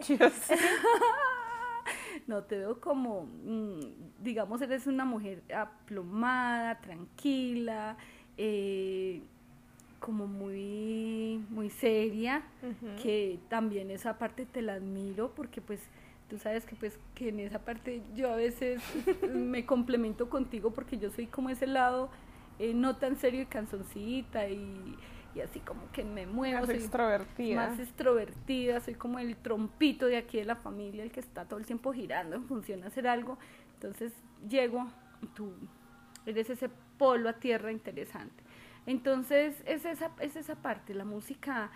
No, 2.26 2.44
te 2.44 2.58
veo 2.58 2.80
como, 2.80 3.26
mm, 3.44 4.22
digamos, 4.22 4.62
eres 4.62 4.86
una 4.86 5.04
mujer 5.04 5.42
aplomada, 5.54 6.80
tranquila, 6.80 7.98
eh, 8.38 9.20
como 10.00 10.26
muy, 10.26 11.44
muy 11.50 11.70
seria, 11.70 12.42
que 13.02 13.38
también 13.48 13.90
esa 13.90 14.18
parte 14.18 14.44
te 14.44 14.60
la 14.60 14.74
admiro 14.74 15.34
porque 15.34 15.62
pues 15.62 15.80
tú 16.28 16.38
sabes 16.38 16.64
que 16.64 16.74
pues 16.76 16.98
que 17.14 17.28
en 17.28 17.40
esa 17.40 17.58
parte 17.58 18.02
yo 18.14 18.32
a 18.32 18.36
veces 18.36 18.82
me 19.34 19.66
complemento 19.66 20.28
contigo 20.28 20.72
porque 20.72 20.98
yo 20.98 21.10
soy 21.10 21.26
como 21.26 21.50
ese 21.50 21.66
lado 21.66 22.10
eh, 22.58 22.74
no 22.74 22.96
tan 22.96 23.16
serio 23.16 23.42
y 23.42 23.46
canzoncita 23.46 24.48
y 24.48 24.96
y 25.34 25.40
así 25.40 25.60
como 25.60 25.90
que 25.90 26.04
me 26.04 26.26
muevo. 26.26 26.60
Más 26.60 26.70
extrovertida. 26.70 27.68
Más 27.68 27.78
extrovertida, 27.78 28.80
soy 28.80 28.94
como 28.94 29.18
el 29.18 29.36
trompito 29.36 30.06
de 30.06 30.16
aquí 30.16 30.38
de 30.38 30.44
la 30.44 30.56
familia, 30.56 31.02
el 31.02 31.10
que 31.10 31.20
está 31.20 31.44
todo 31.44 31.58
el 31.58 31.66
tiempo 31.66 31.92
girando 31.92 32.36
en 32.36 32.44
función 32.44 32.80
de 32.80 32.86
hacer 32.86 33.06
algo. 33.08 33.38
Entonces 33.74 34.12
llego, 34.48 34.86
tú 35.34 35.52
eres 36.24 36.50
ese 36.50 36.70
polo 36.98 37.28
a 37.28 37.34
tierra 37.34 37.72
interesante. 37.72 38.42
Entonces 38.86 39.60
es 39.66 39.84
esa, 39.84 40.10
es 40.20 40.36
esa 40.36 40.56
parte, 40.56 40.94
la 40.94 41.04
música 41.04 41.70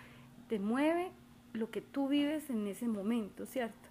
te 0.47 0.59
mueve 0.59 1.11
lo 1.53 1.69
que 1.71 1.81
tú 1.81 2.07
vives 2.07 2.49
en 2.49 2.67
ese 2.67 2.87
momento, 2.87 3.45
¿cierto? 3.45 3.88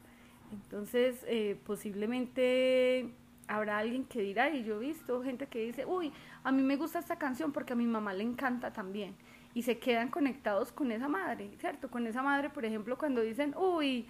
Entonces 0.52 1.24
eh, 1.26 1.58
posiblemente 1.66 3.10
habrá 3.48 3.78
alguien 3.78 4.04
que 4.04 4.20
dirá, 4.20 4.50
y 4.50 4.64
yo 4.64 4.76
he 4.76 4.78
visto 4.78 5.22
gente 5.22 5.46
que 5.46 5.60
dice, 5.60 5.86
uy, 5.86 6.12
a 6.44 6.52
mí 6.52 6.62
me 6.62 6.76
gusta 6.76 6.98
esta 6.98 7.16
canción 7.16 7.52
porque 7.52 7.72
a 7.72 7.76
mi 7.76 7.86
mamá 7.86 8.12
le 8.12 8.22
encanta 8.22 8.72
también 8.72 9.14
y 9.54 9.62
se 9.62 9.78
quedan 9.78 10.08
conectados 10.08 10.70
con 10.70 10.92
esa 10.92 11.08
madre, 11.08 11.50
¿cierto? 11.58 11.90
Con 11.90 12.06
esa 12.06 12.22
madre, 12.22 12.50
por 12.50 12.64
ejemplo, 12.64 12.98
cuando 12.98 13.22
dicen, 13.22 13.54
uy, 13.56 14.06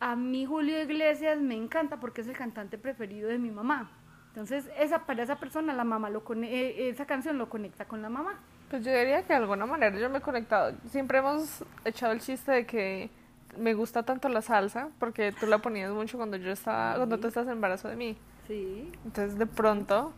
a 0.00 0.16
mí 0.16 0.46
Julio 0.46 0.80
Iglesias 0.80 1.38
me 1.40 1.54
encanta 1.54 1.98
porque 2.00 2.22
es 2.22 2.28
el 2.28 2.36
cantante 2.36 2.78
preferido 2.78 3.28
de 3.28 3.38
mi 3.38 3.50
mamá. 3.50 3.90
Entonces, 4.28 4.68
esa, 4.78 5.04
para 5.04 5.22
esa 5.22 5.36
persona, 5.36 5.74
la 5.74 5.84
mamá 5.84 6.08
lo 6.08 6.24
eh, 6.42 6.88
esa 6.88 7.04
canción 7.04 7.36
lo 7.36 7.50
conecta 7.50 7.84
con 7.84 8.00
la 8.00 8.08
mamá. 8.08 8.40
Pues 8.70 8.82
yo 8.82 8.90
diría 8.90 9.22
que 9.22 9.34
de 9.34 9.40
alguna 9.40 9.66
manera 9.66 9.98
yo 9.98 10.08
me 10.08 10.18
he 10.18 10.22
conectado. 10.22 10.74
Siempre 10.88 11.18
hemos 11.18 11.62
echado 11.84 12.12
el 12.12 12.20
chiste 12.20 12.50
de 12.50 12.66
que 12.66 13.10
me 13.56 13.74
gusta 13.74 14.02
tanto 14.02 14.28
la 14.28 14.42
salsa 14.42 14.88
porque 14.98 15.32
tú 15.32 15.46
la 15.46 15.58
ponías 15.58 15.92
mucho 15.92 16.16
cuando 16.16 16.36
yo 16.36 16.50
estaba, 16.50 16.96
cuando 16.96 17.18
tú 17.18 17.28
estás 17.28 17.46
en 17.46 17.52
embarazo 17.52 17.88
de 17.88 17.96
mí. 17.96 18.16
Sí. 18.46 18.90
Entonces, 19.04 19.38
de 19.38 19.46
pronto. 19.46 20.12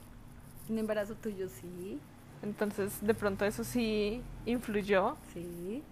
Un 0.69 0.79
embarazo 0.79 1.15
tuyo, 1.15 1.49
sí. 1.49 1.99
Entonces, 2.43 2.99
de 3.01 3.15
pronto 3.15 3.45
eso 3.45 3.65
sí 3.65 4.23
influyó. 4.47 5.17
Sí. 5.33 5.83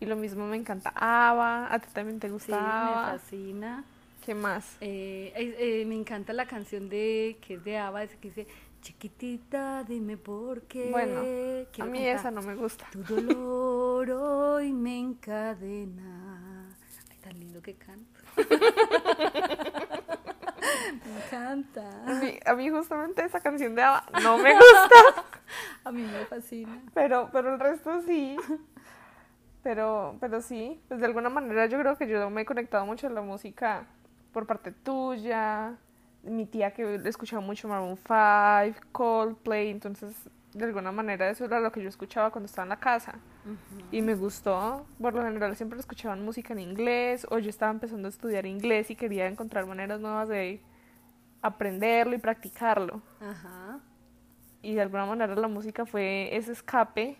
Y 0.00 0.06
lo 0.06 0.16
mismo 0.16 0.46
me 0.46 0.56
encantaba. 0.56 1.72
¿A 1.72 1.78
ti 1.78 1.88
también 1.92 2.20
te 2.20 2.28
gustaba? 2.28 3.18
Sí, 3.28 3.46
me 3.46 3.54
fascina. 3.54 3.84
¿Qué 4.24 4.34
más? 4.34 4.76
Eh, 4.80 5.32
eh, 5.36 5.84
me 5.86 5.94
encanta 5.94 6.32
la 6.32 6.46
canción 6.46 6.88
de 6.88 7.36
que 7.46 7.54
es 7.54 7.64
de 7.64 7.76
Ava, 7.76 8.06
que 8.06 8.28
dice 8.28 8.46
Chiquitita, 8.80 9.84
dime 9.84 10.16
por 10.16 10.62
qué. 10.62 10.90
Bueno, 10.90 11.20
a 11.78 11.84
mí 11.86 12.06
esa 12.06 12.30
no 12.30 12.42
me 12.42 12.54
gusta. 12.54 12.86
Tu 12.92 13.02
dolor 13.02 14.10
hoy 14.10 14.72
me 14.72 14.98
encadena. 14.98 16.23
Que 17.64 17.74
canto. 17.76 18.20
me 21.06 21.24
encanta. 21.24 22.02
A 22.06 22.12
mí, 22.20 22.38
a 22.44 22.54
mí, 22.54 22.68
justamente 22.68 23.24
esa 23.24 23.40
canción 23.40 23.74
de 23.74 23.82
Ava 23.82 24.04
no 24.22 24.36
me 24.36 24.52
gusta. 24.54 25.24
A 25.82 25.90
mí 25.90 26.02
me 26.02 26.26
fascina. 26.26 26.82
Pero, 26.92 27.30
pero 27.32 27.54
el 27.54 27.60
resto 27.60 28.02
sí. 28.02 28.36
Pero, 29.62 30.18
pero 30.20 30.42
sí, 30.42 30.78
pues 30.88 31.00
de 31.00 31.06
alguna 31.06 31.30
manera 31.30 31.64
yo 31.64 31.78
creo 31.78 31.96
que 31.96 32.06
yo 32.06 32.28
me 32.28 32.42
he 32.42 32.44
conectado 32.44 32.84
mucho 32.84 33.06
a 33.06 33.10
la 33.10 33.22
música 33.22 33.86
por 34.30 34.46
parte 34.46 34.70
tuya, 34.70 35.78
mi 36.22 36.44
tía 36.44 36.74
que 36.74 37.00
escuchaba 37.06 37.40
mucho 37.40 37.66
Maroon 37.66 37.96
5, 37.96 38.88
Coldplay, 38.92 39.70
entonces 39.70 40.14
de 40.52 40.64
alguna 40.66 40.92
manera 40.92 41.30
eso 41.30 41.46
era 41.46 41.60
lo 41.60 41.72
que 41.72 41.82
yo 41.82 41.88
escuchaba 41.88 42.30
cuando 42.30 42.44
estaba 42.44 42.64
en 42.64 42.70
la 42.70 42.80
casa 42.80 43.14
y 43.90 44.02
me 44.02 44.14
gustó. 44.14 44.86
Por 45.00 45.14
lo 45.14 45.22
general 45.22 45.56
siempre 45.56 45.78
escuchaban 45.78 46.24
música 46.24 46.52
en 46.52 46.60
inglés 46.60 47.26
o 47.30 47.38
yo 47.38 47.50
estaba 47.50 47.72
empezando 47.72 48.08
a 48.08 48.10
estudiar 48.10 48.46
inglés 48.46 48.90
y 48.90 48.96
quería 48.96 49.26
encontrar 49.26 49.66
maneras 49.66 50.00
nuevas 50.00 50.28
de 50.28 50.60
aprenderlo 51.42 52.14
y 52.14 52.18
practicarlo. 52.18 53.02
Ajá. 53.20 53.80
Y 54.62 54.74
de 54.74 54.80
alguna 54.80 55.06
manera 55.06 55.34
la 55.34 55.48
música 55.48 55.84
fue 55.84 56.34
ese 56.34 56.52
escape. 56.52 57.18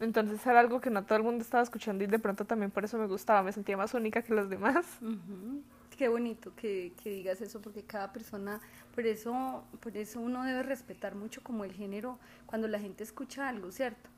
Entonces 0.00 0.44
era 0.46 0.60
algo 0.60 0.80
que 0.80 0.90
no 0.90 1.04
todo 1.04 1.18
el 1.18 1.24
mundo 1.24 1.42
estaba 1.42 1.62
escuchando 1.62 2.04
y 2.04 2.06
de 2.06 2.18
pronto 2.18 2.44
también 2.44 2.70
por 2.70 2.84
eso 2.84 2.98
me 2.98 3.06
gustaba, 3.06 3.42
me 3.42 3.52
sentía 3.52 3.76
más 3.76 3.94
única 3.94 4.22
que 4.22 4.32
los 4.32 4.48
demás. 4.48 4.86
Qué 5.96 6.08
bonito 6.08 6.54
que, 6.54 6.92
que, 7.02 7.10
digas 7.10 7.40
eso, 7.40 7.60
porque 7.60 7.82
cada 7.82 8.12
persona, 8.12 8.60
por 8.94 9.04
eso, 9.06 9.64
por 9.80 9.96
eso 9.96 10.20
uno 10.20 10.44
debe 10.44 10.62
respetar 10.62 11.16
mucho 11.16 11.42
como 11.42 11.64
el 11.64 11.72
género 11.72 12.20
cuando 12.46 12.68
la 12.68 12.78
gente 12.78 13.02
escucha 13.02 13.48
algo, 13.48 13.72
¿cierto? 13.72 14.08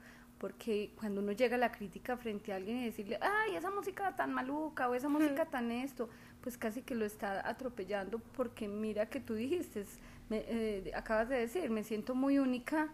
Porque 0.40 0.94
cuando 0.98 1.20
uno 1.20 1.32
llega 1.32 1.56
a 1.56 1.58
la 1.58 1.70
crítica 1.70 2.16
frente 2.16 2.50
a 2.50 2.56
alguien 2.56 2.78
y 2.78 2.86
decirle, 2.86 3.18
ay, 3.20 3.56
esa 3.56 3.70
música 3.70 4.16
tan 4.16 4.32
maluca 4.32 4.88
o 4.88 4.94
esa 4.94 5.10
música 5.10 5.44
tan 5.44 5.70
esto, 5.70 6.08
pues 6.40 6.56
casi 6.56 6.80
que 6.80 6.94
lo 6.94 7.04
está 7.04 7.46
atropellando 7.46 8.20
porque 8.34 8.66
mira 8.66 9.04
que 9.04 9.20
tú 9.20 9.34
dijiste, 9.34 9.84
me, 10.30 10.38
eh, 10.48 10.92
acabas 10.96 11.28
de 11.28 11.36
decir, 11.36 11.68
me 11.68 11.84
siento 11.84 12.14
muy 12.14 12.38
única 12.38 12.88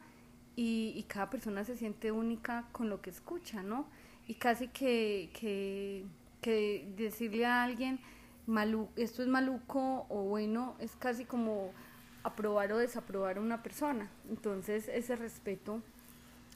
y, 0.56 0.92
y, 0.96 1.04
cada 1.04 1.30
persona 1.30 1.62
se 1.62 1.76
siente 1.76 2.10
única 2.10 2.66
con 2.72 2.88
lo 2.88 3.00
que 3.00 3.10
escucha, 3.10 3.62
¿no? 3.62 3.86
Y 4.26 4.34
casi 4.34 4.66
que, 4.66 5.30
que, 5.38 6.04
que 6.40 6.92
decirle 6.96 7.46
a 7.46 7.62
alguien, 7.62 8.00
esto 8.96 9.22
es 9.22 9.28
maluco 9.28 10.06
o 10.08 10.22
bueno, 10.24 10.74
es 10.80 10.96
casi 10.96 11.24
como 11.24 11.72
aprobar 12.24 12.72
o 12.72 12.78
desaprobar 12.78 13.38
a 13.38 13.40
una 13.40 13.62
persona. 13.62 14.10
Entonces, 14.28 14.88
ese 14.88 15.14
respeto 15.14 15.80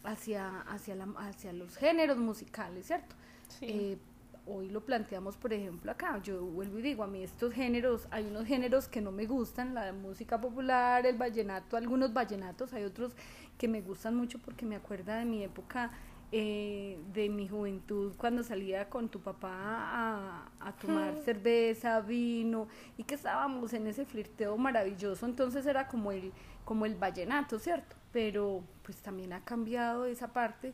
hacia, 0.04 0.60
hacia, 0.62 0.94
la, 0.94 1.08
hacia 1.16 1.52
los 1.52 1.76
géneros 1.76 2.18
musicales, 2.18 2.86
¿cierto? 2.86 3.14
Eh, 3.60 3.98
hoy 4.46 4.68
lo 4.70 4.80
planteamos, 4.84 5.36
por 5.36 5.52
ejemplo, 5.52 5.90
acá. 5.90 6.20
Yo 6.22 6.42
vuelvo 6.44 6.78
y 6.78 6.82
digo, 6.82 7.02
a 7.02 7.06
mí 7.06 7.22
estos 7.22 7.52
géneros, 7.52 8.06
hay 8.10 8.26
unos 8.26 8.46
géneros 8.46 8.88
que 8.88 9.00
no 9.00 9.12
me 9.12 9.26
gustan, 9.26 9.74
la 9.74 9.92
música 9.92 10.40
popular, 10.40 11.06
el 11.06 11.16
vallenato, 11.16 11.76
algunos 11.76 12.12
vallenatos, 12.12 12.72
hay 12.72 12.84
otros 12.84 13.12
que 13.58 13.68
me 13.68 13.82
gustan 13.82 14.16
mucho 14.16 14.38
porque 14.38 14.64
me 14.64 14.76
acuerda 14.76 15.18
de 15.18 15.24
mi 15.24 15.42
época 15.42 15.90
eh, 16.32 16.96
de 17.12 17.28
mi 17.28 17.48
juventud 17.48 18.12
cuando 18.16 18.44
salía 18.44 18.88
con 18.88 19.08
tu 19.08 19.18
papá 19.20 20.46
a, 20.60 20.72
tomar 20.80 21.20
cerveza, 21.24 22.00
vino 22.00 22.68
y 22.96 23.02
que 23.02 23.16
estábamos 23.16 23.72
en 23.72 23.88
ese 23.88 24.04
flirteo 24.04 24.56
maravilloso, 24.56 25.26
entonces 25.26 25.66
era 25.66 25.88
como 25.88 26.12
el, 26.12 26.32
como 26.64 26.86
el 26.86 26.94
vallenato, 26.94 27.58
¿cierto? 27.58 27.96
Pero 28.12 28.62
pues 28.84 28.98
también 28.98 29.32
ha 29.32 29.44
cambiado 29.44 30.06
esa 30.06 30.32
parte 30.32 30.72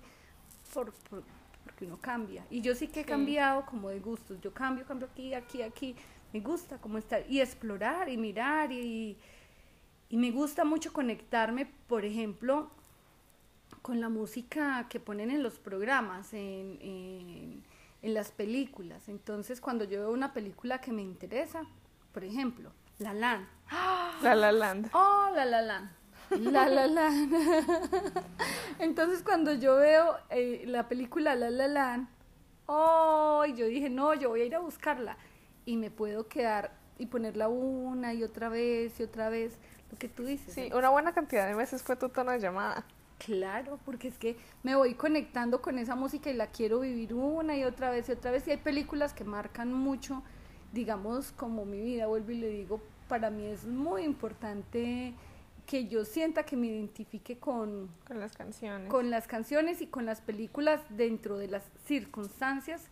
por, 0.74 0.92
porque 1.64 1.86
uno 1.86 1.98
cambia. 2.02 2.44
Y 2.50 2.60
yo 2.60 2.74
sí 2.74 2.88
que 2.88 3.00
he 3.00 3.04
cambiado 3.04 3.64
como 3.64 3.88
de 3.88 4.00
gustos, 4.00 4.38
yo 4.42 4.52
cambio, 4.52 4.84
cambio 4.84 5.08
aquí, 5.10 5.32
aquí, 5.32 5.62
aquí, 5.62 5.96
me 6.34 6.40
gusta 6.40 6.76
como 6.78 6.98
estar 6.98 7.24
y 7.30 7.40
explorar 7.40 8.10
y 8.10 8.18
mirar 8.18 8.72
y, 8.72 9.16
y 10.10 10.16
me 10.18 10.30
gusta 10.32 10.66
mucho 10.66 10.92
conectarme, 10.92 11.64
por 11.86 12.04
ejemplo, 12.04 12.70
con 13.82 14.00
la 14.00 14.08
música 14.08 14.86
que 14.88 15.00
ponen 15.00 15.30
en 15.30 15.42
los 15.42 15.58
programas, 15.58 16.32
en, 16.32 16.78
en, 16.80 18.14
las 18.14 18.30
películas. 18.30 19.08
Entonces, 19.08 19.60
cuando 19.60 19.84
yo 19.84 20.00
veo 20.00 20.12
una 20.12 20.32
película 20.32 20.80
que 20.80 20.92
me 20.92 21.02
interesa, 21.02 21.64
por 22.12 22.24
ejemplo, 22.24 22.72
La 22.98 23.14
Land. 23.14 23.46
La 24.22 24.34
La 24.34 24.52
Land. 24.52 24.90
Oh, 24.92 25.30
La 25.34 25.44
La 25.44 25.62
Land. 25.62 25.90
La 26.30 26.68
La 26.68 26.86
Land. 26.86 27.34
Entonces, 28.78 29.22
cuando 29.22 29.54
yo 29.54 29.76
veo 29.76 30.16
eh, 30.30 30.64
la 30.66 30.88
película 30.88 31.34
La 31.34 31.50
La 31.50 31.68
Land, 31.68 32.08
oh, 32.66 33.44
yo 33.46 33.66
dije, 33.66 33.90
no, 33.90 34.14
yo 34.14 34.28
voy 34.28 34.42
a 34.42 34.44
ir 34.44 34.54
a 34.54 34.60
buscarla. 34.60 35.16
Y 35.64 35.76
me 35.76 35.90
puedo 35.90 36.28
quedar 36.28 36.72
y 36.98 37.06
ponerla 37.06 37.48
una 37.48 38.14
y 38.14 38.22
otra 38.22 38.48
vez 38.48 38.98
y 39.00 39.02
otra 39.02 39.28
vez, 39.28 39.58
lo 39.90 39.98
que 39.98 40.08
tú 40.08 40.24
dices. 40.24 40.54
Sí, 40.54 40.70
una 40.74 40.90
buena 40.90 41.12
cantidad 41.12 41.46
de 41.46 41.54
veces 41.54 41.82
fue 41.82 41.96
tu 41.96 42.08
tono 42.08 42.32
de 42.32 42.40
llamada. 42.40 42.84
Claro, 43.18 43.78
porque 43.84 44.08
es 44.08 44.18
que 44.18 44.36
me 44.62 44.76
voy 44.76 44.94
conectando 44.94 45.62
con 45.62 45.78
esa 45.78 45.96
música 45.96 46.30
y 46.30 46.34
la 46.34 46.48
quiero 46.48 46.80
vivir 46.80 47.14
una 47.14 47.56
y 47.56 47.64
otra 47.64 47.90
vez 47.90 48.08
y 48.08 48.12
otra 48.12 48.30
vez. 48.30 48.46
Y 48.46 48.50
hay 48.50 48.58
películas 48.58 49.14
que 49.14 49.24
marcan 49.24 49.72
mucho, 49.72 50.22
digamos, 50.72 51.32
como 51.32 51.64
mi 51.64 51.80
vida, 51.80 52.06
vuelvo 52.06 52.32
y 52.32 52.36
le 52.36 52.48
digo, 52.50 52.80
para 53.08 53.30
mí 53.30 53.46
es 53.46 53.64
muy 53.64 54.02
importante 54.02 55.14
que 55.66 55.88
yo 55.88 56.04
sienta 56.04 56.44
que 56.44 56.56
me 56.56 56.68
identifique 56.68 57.38
con, 57.38 57.90
con 58.06 58.20
las 58.20 58.36
canciones. 58.36 58.88
Con 58.88 59.10
las 59.10 59.26
canciones 59.26 59.80
y 59.80 59.86
con 59.86 60.06
las 60.06 60.20
películas 60.20 60.80
dentro 60.90 61.38
de 61.38 61.48
las 61.48 61.64
circunstancias 61.86 62.88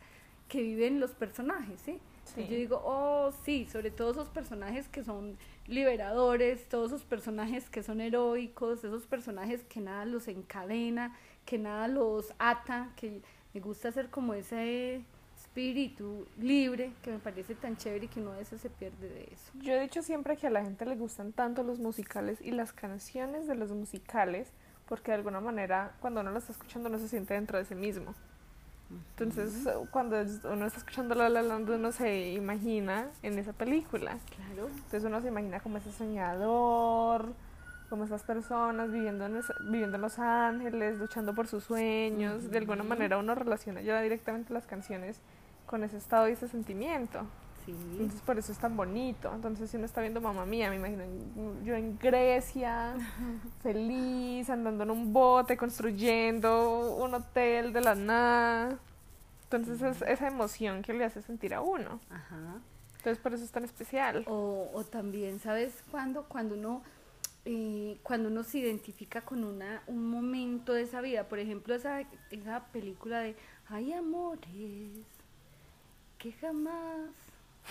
que 0.48 0.62
viven 0.62 1.00
los 1.00 1.12
personajes, 1.12 1.80
¿sí? 1.82 2.00
Y 2.36 2.46
yo 2.46 2.56
digo, 2.56 2.82
oh, 2.84 3.32
sí, 3.44 3.66
sobre 3.66 3.90
todo 3.90 4.12
esos 4.12 4.28
personajes 4.28 4.88
que 4.88 5.04
son 5.04 5.36
liberadores, 5.66 6.68
todos 6.68 6.92
esos 6.92 7.04
personajes 7.04 7.68
que 7.70 7.82
son 7.82 8.00
heroicos, 8.00 8.84
esos 8.84 9.06
personajes 9.06 9.64
que 9.64 9.80
nada 9.80 10.04
los 10.04 10.28
encadena, 10.28 11.16
que 11.44 11.58
nada 11.58 11.88
los 11.88 12.32
ata, 12.38 12.90
que 12.96 13.22
me 13.52 13.60
gusta 13.60 13.92
ser 13.92 14.10
como 14.10 14.34
ese 14.34 15.04
espíritu 15.36 16.26
libre 16.38 16.92
que 17.02 17.12
me 17.12 17.18
parece 17.18 17.54
tan 17.54 17.76
chévere 17.76 18.06
y 18.06 18.08
que 18.08 18.20
uno 18.20 18.32
a 18.32 18.38
veces 18.38 18.60
se 18.60 18.70
pierde 18.70 19.08
de 19.08 19.28
eso. 19.32 19.52
Yo 19.54 19.74
he 19.74 19.80
dicho 19.80 20.02
siempre 20.02 20.36
que 20.36 20.48
a 20.48 20.50
la 20.50 20.64
gente 20.64 20.84
le 20.84 20.96
gustan 20.96 21.32
tanto 21.32 21.62
los 21.62 21.78
musicales 21.78 22.40
y 22.40 22.50
las 22.50 22.72
canciones 22.72 23.46
de 23.46 23.54
los 23.54 23.70
musicales 23.70 24.52
porque 24.86 25.12
de 25.12 25.18
alguna 25.18 25.40
manera 25.40 25.94
cuando 26.00 26.20
uno 26.20 26.32
lo 26.32 26.38
está 26.38 26.52
escuchando 26.52 26.88
no 26.88 26.98
se 26.98 27.08
siente 27.08 27.34
dentro 27.34 27.58
de 27.58 27.64
sí 27.64 27.74
mismo. 27.74 28.14
Entonces, 28.90 29.68
cuando 29.90 30.16
uno 30.44 30.66
está 30.66 30.78
escuchando 30.78 31.14
La 31.14 31.28
La 31.28 31.42
Land, 31.42 31.70
uno 31.70 31.92
se 31.92 32.32
imagina 32.32 33.08
en 33.22 33.38
esa 33.38 33.52
película. 33.52 34.18
Claro. 34.36 34.68
Entonces 34.68 35.04
uno 35.04 35.20
se 35.20 35.28
imagina 35.28 35.60
como 35.60 35.78
ese 35.78 35.92
soñador, 35.92 37.32
como 37.88 38.04
esas 38.04 38.22
personas 38.22 38.90
viviendo 38.90 39.26
en, 39.26 39.40
viviendo 39.70 39.96
en 39.96 40.02
Los 40.02 40.18
Ángeles, 40.18 40.98
luchando 40.98 41.34
por 41.34 41.46
sus 41.46 41.64
sueños. 41.64 42.50
De 42.50 42.58
alguna 42.58 42.82
manera 42.82 43.18
uno 43.18 43.34
relaciona 43.34 43.80
ya 43.82 44.00
directamente 44.00 44.52
las 44.52 44.66
canciones 44.66 45.20
con 45.66 45.84
ese 45.84 45.96
estado 45.96 46.28
y 46.28 46.32
ese 46.32 46.48
sentimiento. 46.48 47.26
Sí. 47.64 47.72
Entonces 47.72 48.20
por 48.22 48.38
eso 48.38 48.52
es 48.52 48.58
tan 48.58 48.76
bonito. 48.76 49.32
Entonces 49.34 49.70
si 49.70 49.76
uno 49.76 49.86
está 49.86 50.00
viendo 50.00 50.20
Mamá 50.20 50.44
Mía, 50.44 50.70
me 50.70 50.76
imagino 50.76 51.04
yo 51.64 51.74
en 51.74 51.98
Grecia, 51.98 52.94
feliz, 53.62 54.50
andando 54.50 54.84
en 54.84 54.90
un 54.90 55.12
bote, 55.12 55.56
construyendo 55.56 56.96
un 56.96 57.14
hotel 57.14 57.72
de 57.72 57.80
la 57.80 57.94
nada. 57.94 58.78
Entonces 59.44 59.80
es 59.82 60.02
esa 60.02 60.26
emoción 60.26 60.82
que 60.82 60.92
le 60.92 61.04
hace 61.04 61.22
sentir 61.22 61.54
a 61.54 61.60
uno. 61.60 62.00
Ajá. 62.10 62.60
Entonces 62.96 63.22
por 63.22 63.34
eso 63.34 63.44
es 63.44 63.50
tan 63.50 63.64
especial. 63.64 64.24
O, 64.26 64.70
o 64.72 64.84
también, 64.84 65.38
¿sabes 65.40 65.82
cuándo? 65.90 66.24
Cuando 66.24 66.54
uno... 66.54 66.82
Eh, 67.46 67.98
cuando 68.02 68.30
uno 68.30 68.42
se 68.42 68.56
identifica 68.56 69.20
con 69.20 69.44
una, 69.44 69.82
un 69.86 70.08
momento 70.08 70.72
de 70.72 70.80
esa 70.80 71.02
vida, 71.02 71.28
por 71.28 71.38
ejemplo, 71.38 71.74
esa, 71.74 72.00
esa 72.30 72.64
película 72.72 73.20
de 73.20 73.36
Hay 73.68 73.92
amores 73.92 75.04
que 76.16 76.32
jamás 76.32 77.10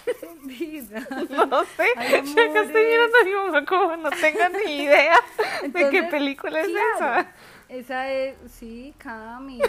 vida. 0.43 1.08
No 1.29 1.63
sé, 1.65 1.88
yo 1.95 2.53
que 2.53 2.60
estoy 2.60 2.86
mirando 2.86 3.17
a 3.17 3.23
mi 3.23 3.34
mamá 3.34 3.65
como 3.65 3.97
no 3.97 4.10
tengo 4.12 4.39
ni 4.65 4.84
idea 4.84 5.19
de 5.63 5.89
qué 5.89 6.03
película 6.03 6.62
es 6.62 6.69
esa. 6.95 7.32
Esa 7.69 8.12
es, 8.12 8.36
sí, 8.51 8.93
Cami. 8.97 9.60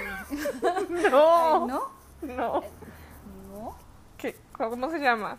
no. 1.11 1.67
¿No? 1.67 1.91
No. 2.23 2.65
¿No? 3.51 3.79
¿Qué? 4.19 4.37
¿Cómo 4.53 4.91
se 4.91 4.99
llama? 4.99 5.39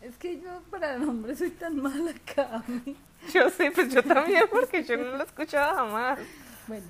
Es 0.00 0.16
que 0.16 0.40
yo 0.40 0.62
para 0.70 0.94
el 0.94 1.06
nombre 1.06 1.34
soy 1.34 1.50
tan 1.50 1.80
mala, 1.80 2.12
Cami. 2.34 2.96
Yo 3.32 3.48
sé, 3.50 3.70
pues 3.70 3.92
yo 3.92 4.02
también, 4.02 4.44
porque 4.50 4.82
yo 4.82 4.96
no 4.96 5.16
la 5.16 5.22
he 5.22 5.26
escuchado 5.26 5.74
jamás. 5.76 6.18
Bueno, 6.66 6.86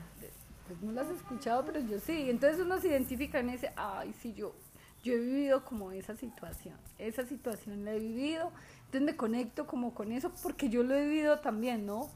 pues 0.67 0.81
no 0.83 0.93
la 0.93 1.03
has 1.03 1.11
escuchado, 1.11 1.65
pero 1.65 1.81
yo 1.81 1.99
sí. 1.99 2.31
Entonces 2.31 2.61
uno 2.61 2.79
se 2.81 2.89
identifica 2.89 3.39
en 3.39 3.51
ese, 3.51 3.71
ay, 3.77 4.15
sí, 4.21 4.33
yo 4.33 4.55
yo 5.03 5.15
he 5.15 5.19
vivido 5.19 5.65
como 5.65 5.93
esa 5.93 6.17
situación, 6.17 6.77
esa 6.99 7.27
situación 7.27 7.85
la 7.85 7.95
he 7.95 7.99
vivido, 7.99 8.53
entonces 8.87 9.03
me 9.03 9.17
conecto 9.17 9.67
como 9.67 9.95
con 9.95 10.13
eso 10.13 10.31
porque 10.43 10.69
yo 10.69 10.83
lo 10.83 10.95
he 10.95 11.07
vivido 11.07 11.41
también, 11.41 11.87
¿no? 11.87 12.09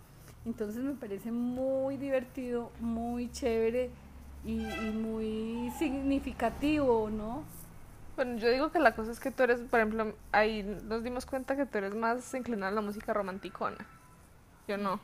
Entonces 0.44 0.83
me 0.83 0.94
parece 0.94 1.33
muy 1.33 1.96
divertido, 1.96 2.70
muy 2.81 3.31
chévere 3.33 3.90
y, 4.44 4.57
muy 4.92 5.72
significativo, 5.77 7.11
¿no? 7.11 7.42
Bueno, 8.14 8.38
yo 8.38 8.49
digo 8.51 8.70
que 8.70 8.79
la 8.79 8.94
cosa 8.94 9.11
es 9.11 9.18
que 9.18 9.33
tú 9.33 9.42
eres, 9.42 9.61
por 9.61 9.81
ejemplo, 9.81 10.14
ahí 10.31 10.62
nos 10.62 11.03
dimos 11.03 11.27
cuenta 11.27 11.57
que 11.57 11.66
tú 11.66 11.79
eres 11.79 11.94
más 11.94 12.33
inclinada 12.33 12.70
a 12.70 12.75
la 12.77 12.81
música 12.81 13.12
romanticona. 13.12 13.85
Yo 14.68 14.79
no. 14.79 15.01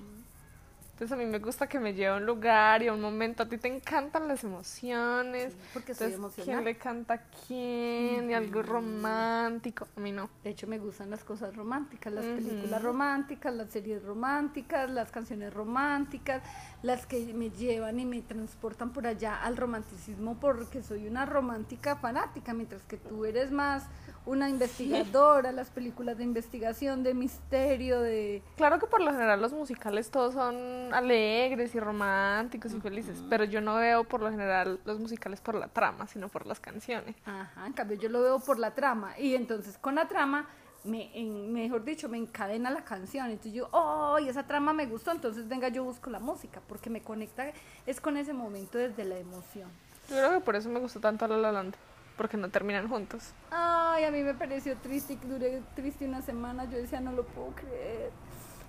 Entonces 1.03 1.19
a 1.19 1.25
mí 1.25 1.29
me 1.29 1.41
gusta 1.41 1.67
que 1.67 1.81
me 1.81 1.95
lleve 1.95 2.15
a 2.15 2.17
un 2.19 2.27
lugar 2.27 2.81
y 2.81 2.87
a 2.87 2.93
un 2.93 3.01
momento. 3.01 3.43
A 3.43 3.49
ti 3.49 3.59
te 3.59 3.67
encantan 3.67 4.29
las 4.29 4.45
emociones. 4.45 5.53
Sí, 5.53 5.59
porque 5.73 5.95
soy 5.97 6.13
Entonces. 6.13 6.45
¿Quién 6.45 6.63
le 6.63 6.77
canta 6.77 7.15
a 7.15 7.21
quién? 7.45 8.31
Y 8.31 8.35
algo 8.35 8.63
romántico. 8.63 9.89
A 9.97 10.01
mí 10.01 10.13
no. 10.13 10.31
De 10.45 10.51
hecho, 10.51 10.69
me 10.69 10.79
gustan 10.79 11.11
las 11.11 11.25
cosas 11.25 11.57
románticas, 11.57 12.13
las 12.13 12.25
películas 12.25 12.81
románticas, 12.81 13.53
las 13.53 13.71
series 13.71 14.05
románticas, 14.05 14.89
las 14.91 15.11
canciones 15.11 15.53
románticas, 15.53 16.41
las 16.85 17.05
que 17.05 17.35
me 17.35 17.51
llevan 17.51 17.99
y 17.99 18.07
me 18.07 18.23
transportan 18.23 18.93
por 18.93 19.09
allá 19.09 19.43
al 19.43 19.57
romanticismo 19.57 20.39
porque 20.39 20.85
soy 20.85 21.09
una 21.09 21.27
romántica 21.27 21.97
fanática, 21.97 22.55
mientras 22.55 22.85
que 22.85 22.97
tú 22.97 23.25
eres 23.25 23.51
más 23.51 23.89
una 24.25 24.49
investigadora, 24.49 25.51
las 25.53 25.71
películas 25.71 26.17
de 26.19 26.25
investigación, 26.25 27.03
de 27.03 27.15
misterio, 27.15 28.01
de... 28.01 28.43
Claro 28.57 28.79
que 28.79 28.87
por 28.87 29.01
lo 29.01 29.11
general 29.11 29.41
los 29.41 29.53
musicales 29.53 30.11
todos 30.11 30.35
son 30.35 30.93
alegres 30.95 31.75
y 31.75 31.81
románticos 31.81 32.73
y 32.73 32.81
felices, 32.81 33.19
pero 33.29 33.45
yo 33.45 33.61
no 33.61 33.75
veo 33.77 34.05
por 34.05 34.21
lo 34.21 34.31
general 34.31 34.79
los 34.85 34.99
musicales 35.01 35.41
por 35.41 35.55
la 35.57 35.69
trama, 35.69 36.07
sino 36.07 36.29
por 36.29 36.47
las 36.47 36.61
canciones. 36.61 37.17
Ajá, 37.25 37.67
en 37.67 37.73
cambio 37.73 37.97
yo 37.99 38.09
lo 38.09 38.23
veo 38.23 38.39
por 38.41 38.59
la 38.59 38.73
trama 38.73 39.19
y 39.19 39.35
entonces 39.35 39.77
con 39.79 39.97
la 39.97 40.07
trama, 40.07 40.49
me, 40.85 41.11
en- 41.19 41.53
mejor 41.53 41.85
dicho, 41.85 42.09
me 42.09 42.19
encadena 42.19 42.71
la 42.71 42.85
canción. 42.85 43.27
Entonces 43.27 43.53
yo, 43.55 43.69
oh, 43.73 44.19
y 44.21 44.29
esa 44.29 44.47
trama 44.47 44.73
me 44.73 44.87
gustó, 44.87 45.11
entonces 45.13 45.49
venga, 45.49 45.69
yo 45.69 45.85
busco 45.85 46.11
la 46.11 46.19
música 46.21 46.61
porque 46.69 46.91
me 46.91 47.03
conecta, 47.03 47.51
es 47.87 48.01
con 48.01 48.17
ese 48.17 48.33
momento 48.33 48.79
desde 48.79 49.05
la 49.05 49.19
emoción. 49.19 49.69
Yo 50.09 50.17
creo 50.17 50.31
que 50.33 50.41
por 50.41 50.57
eso 50.57 50.69
me 50.69 50.81
gustó 50.81 51.01
tanto 51.01 51.27
La 51.29 51.37
La 51.37 51.53
Land, 51.53 51.75
porque 52.23 52.37
no 52.37 52.49
terminan 52.51 52.89
juntos. 52.89 53.33
Ay, 53.51 54.05
a 54.05 54.13
mí 54.13 54.23
me 54.23 54.33
pareció 54.33 54.77
triste, 54.77 55.17
que 55.17 55.27
duré 55.27 55.61
triste 55.75 56.07
una 56.07 56.23
semana, 56.23 56.67
yo 56.67 56.79
decía, 56.79 57.01
no 57.01 57.11
lo 57.11 57.25
puedo 57.25 57.49
creer. 57.49 58.11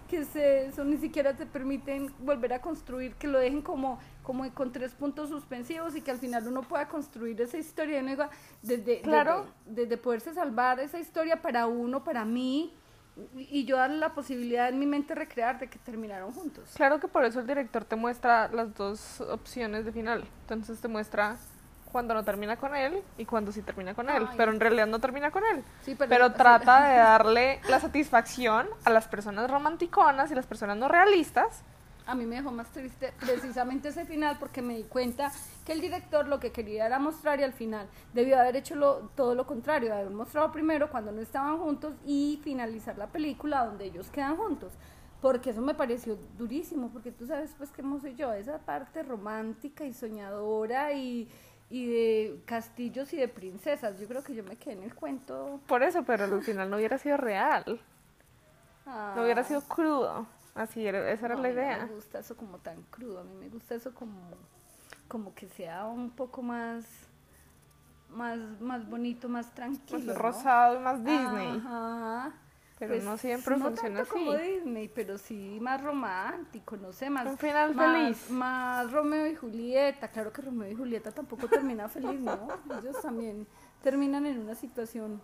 ¿Qué 0.09 0.21
es 0.21 0.35
eso? 0.35 0.83
Ni 0.83 0.97
siquiera 0.97 1.35
te 1.35 1.45
permiten 1.45 2.11
volver 2.17 2.51
a 2.53 2.61
construir, 2.61 3.13
que 3.13 3.27
lo 3.27 3.37
dejen 3.37 3.61
como, 3.61 3.99
como 4.23 4.51
con 4.55 4.71
tres 4.71 4.95
puntos 4.95 5.29
suspensivos 5.29 5.95
y 5.95 6.01
que 6.01 6.09
al 6.09 6.17
final 6.17 6.47
uno 6.47 6.63
pueda 6.63 6.87
construir 6.87 7.39
esa 7.41 7.59
historia 7.59 7.99
y 8.01 8.05
diga, 8.07 8.31
desde, 8.63 9.01
Claro. 9.01 9.45
desde, 9.67 9.83
desde 9.83 9.97
poderse 9.97 10.33
salvar 10.33 10.79
esa 10.79 10.97
historia 10.97 11.39
para 11.43 11.67
uno, 11.67 12.03
para 12.03 12.25
mí, 12.25 12.73
y 13.37 13.59
y 13.59 13.65
yo 13.65 13.77
darle 13.77 13.97
la 13.97 14.15
posibilidad 14.15 14.67
en 14.67 14.79
mi 14.79 14.87
mente 14.87 15.13
recrear 15.13 15.59
de 15.59 15.67
que 15.67 15.77
terminaron 15.77 16.33
juntos. 16.33 16.71
Claro 16.75 16.99
que 16.99 17.07
por 17.07 17.23
eso 17.23 17.39
el 17.39 17.45
director 17.45 17.85
te 17.85 17.95
muestra 17.95 18.47
las 18.47 18.73
dos 18.73 19.21
opciones 19.21 19.85
de 19.85 19.91
final. 19.91 20.23
Entonces 20.41 20.81
te 20.81 20.87
muestra 20.87 21.37
cuando 21.93 22.13
no 22.13 22.25
termina 22.25 22.57
con 22.57 22.75
él 22.75 23.01
y 23.17 23.23
cuando 23.25 23.53
sí 23.53 23.61
termina 23.61 23.93
con 23.93 24.09
él, 24.09 24.25
Ay. 24.29 24.35
pero 24.35 24.51
en 24.51 24.59
realidad 24.59 24.87
no 24.87 24.99
termina 24.99 25.31
con 25.31 25.43
él. 25.45 25.63
Sí, 25.83 25.95
Pero, 25.95 26.25
o 26.25 26.29
sea, 26.29 26.37
trata 26.37 26.89
de 26.89 26.97
darle 26.97 27.61
la 27.69 27.79
satisfacción 27.79 28.67
a 28.83 28.89
las 28.89 29.07
personas 29.07 29.49
romanticonas 29.49 30.29
y 30.31 30.35
las 30.35 30.45
personas 30.45 30.75
no 30.75 30.89
realistas. 30.89 31.61
A 32.05 32.15
mí 32.15 32.25
me 32.25 32.35
dejó 32.35 32.51
más 32.51 32.67
triste 32.69 33.13
precisamente 33.21 33.87
ese 33.87 34.03
final 34.03 34.35
porque 34.37 34.61
me 34.61 34.75
di 34.75 34.83
cuenta 34.83 35.31
que 35.65 35.71
el 35.71 35.79
director 35.79 36.27
lo 36.27 36.37
que 36.37 36.51
quería 36.51 36.85
era 36.85 36.99
mostrar 36.99 37.39
y 37.39 37.43
al 37.43 37.53
final 37.53 37.87
debió 38.13 38.37
haber 38.37 38.57
hecho 38.57 38.75
lo- 38.75 39.09
todo 39.15 39.35
lo 39.35 39.47
contrario, 39.47 39.93
haber 39.93 40.09
mostrado 40.09 40.51
primero 40.51 40.89
cuando 40.89 41.13
no 41.13 41.21
estaban 41.21 41.57
juntos 41.59 41.93
y 42.05 42.41
finalizar 42.43 42.97
la 42.97 43.07
película 43.07 43.63
donde 43.65 43.85
ellos 43.85 44.09
quedan 44.09 44.35
juntos. 44.35 44.73
Porque 45.21 45.51
eso 45.51 45.61
me 45.61 45.73
pareció 45.73 46.17
durísimo, 46.37 46.89
porque 46.89 47.13
tú 47.13 47.25
sabes 47.25 47.55
pues 47.57 47.71
que 47.71 47.81
soy 48.01 48.15
yo, 48.15 48.33
esa 48.33 48.57
parte 48.57 49.03
romántica 49.03 49.85
y 49.85 49.93
soñadora 49.93 50.91
y, 50.91 51.29
y 51.73 51.87
de 51.87 52.43
castillos 52.45 53.11
y 53.13 53.17
de 53.17 53.27
princesas. 53.27 53.99
Yo 53.99 54.07
creo 54.07 54.23
que 54.23 54.35
yo 54.35 54.43
me 54.43 54.57
quedé 54.57 54.75
en 54.75 54.83
el 54.83 54.93
cuento. 54.93 55.59
Por 55.65 55.81
eso, 55.81 56.03
pero 56.03 56.25
al 56.25 56.43
final 56.43 56.69
no 56.69 56.77
hubiera 56.77 56.99
sido 56.99 57.17
real. 57.17 57.81
No 58.85 59.23
hubiera 59.23 59.41
ah, 59.41 59.43
sido 59.43 59.61
crudo. 59.61 60.27
Así 60.53 60.85
era, 60.85 61.09
esa 61.11 61.25
era 61.25 61.35
No, 61.35 61.41
la 61.41 61.47
a 61.47 61.51
mí 61.51 61.57
idea. 61.57 61.85
Me 61.87 61.95
gusta 61.95 62.19
eso 62.19 62.37
como 62.37 62.59
tan 62.59 62.83
crudo, 62.83 63.21
a 63.21 63.23
mí 63.23 63.33
me 63.39 63.49
gusta 63.49 63.73
eso 63.73 63.91
como, 63.91 64.21
como 65.07 65.33
que 65.33 65.47
sea 65.47 65.87
un 65.87 66.11
poco 66.11 66.43
más, 66.43 66.85
más, 68.11 68.37
más 68.61 68.87
bonito, 68.87 69.27
más 69.27 69.51
tranquilo. 69.55 69.97
Más 69.97 70.15
¿no? 70.15 70.21
rosado 70.21 70.75
y 70.75 70.79
más 70.79 71.03
Disney. 71.03 71.57
Ajá. 71.57 72.33
Pero 72.87 72.95
Pues, 72.95 73.03
no 73.03 73.17
siempre 73.17 73.57
no 73.57 73.65
funciona 73.65 73.95
tanto 73.97 74.11
como 74.13 74.31
así. 74.31 74.43
Disney, 74.51 74.87
pero 74.87 75.17
sí 75.17 75.57
más 75.61 75.81
romántico, 75.83 76.77
no 76.77 76.91
sé, 76.93 77.09
más, 77.09 77.25
Un 77.27 77.37
final 77.37 77.73
más, 77.75 77.97
feliz. 78.17 78.29
más 78.29 78.91
Romeo 78.91 79.27
y 79.27 79.35
Julieta. 79.35 80.07
Claro 80.09 80.31
que 80.33 80.41
Romeo 80.41 80.69
y 80.71 80.75
Julieta 80.75 81.11
tampoco 81.11 81.47
termina 81.47 81.87
feliz, 81.89 82.19
¿no? 82.19 82.47
Ellos 82.81 83.01
también 83.01 83.47
terminan 83.81 84.25
en 84.25 84.39
una 84.39 84.55
situación 84.55 85.21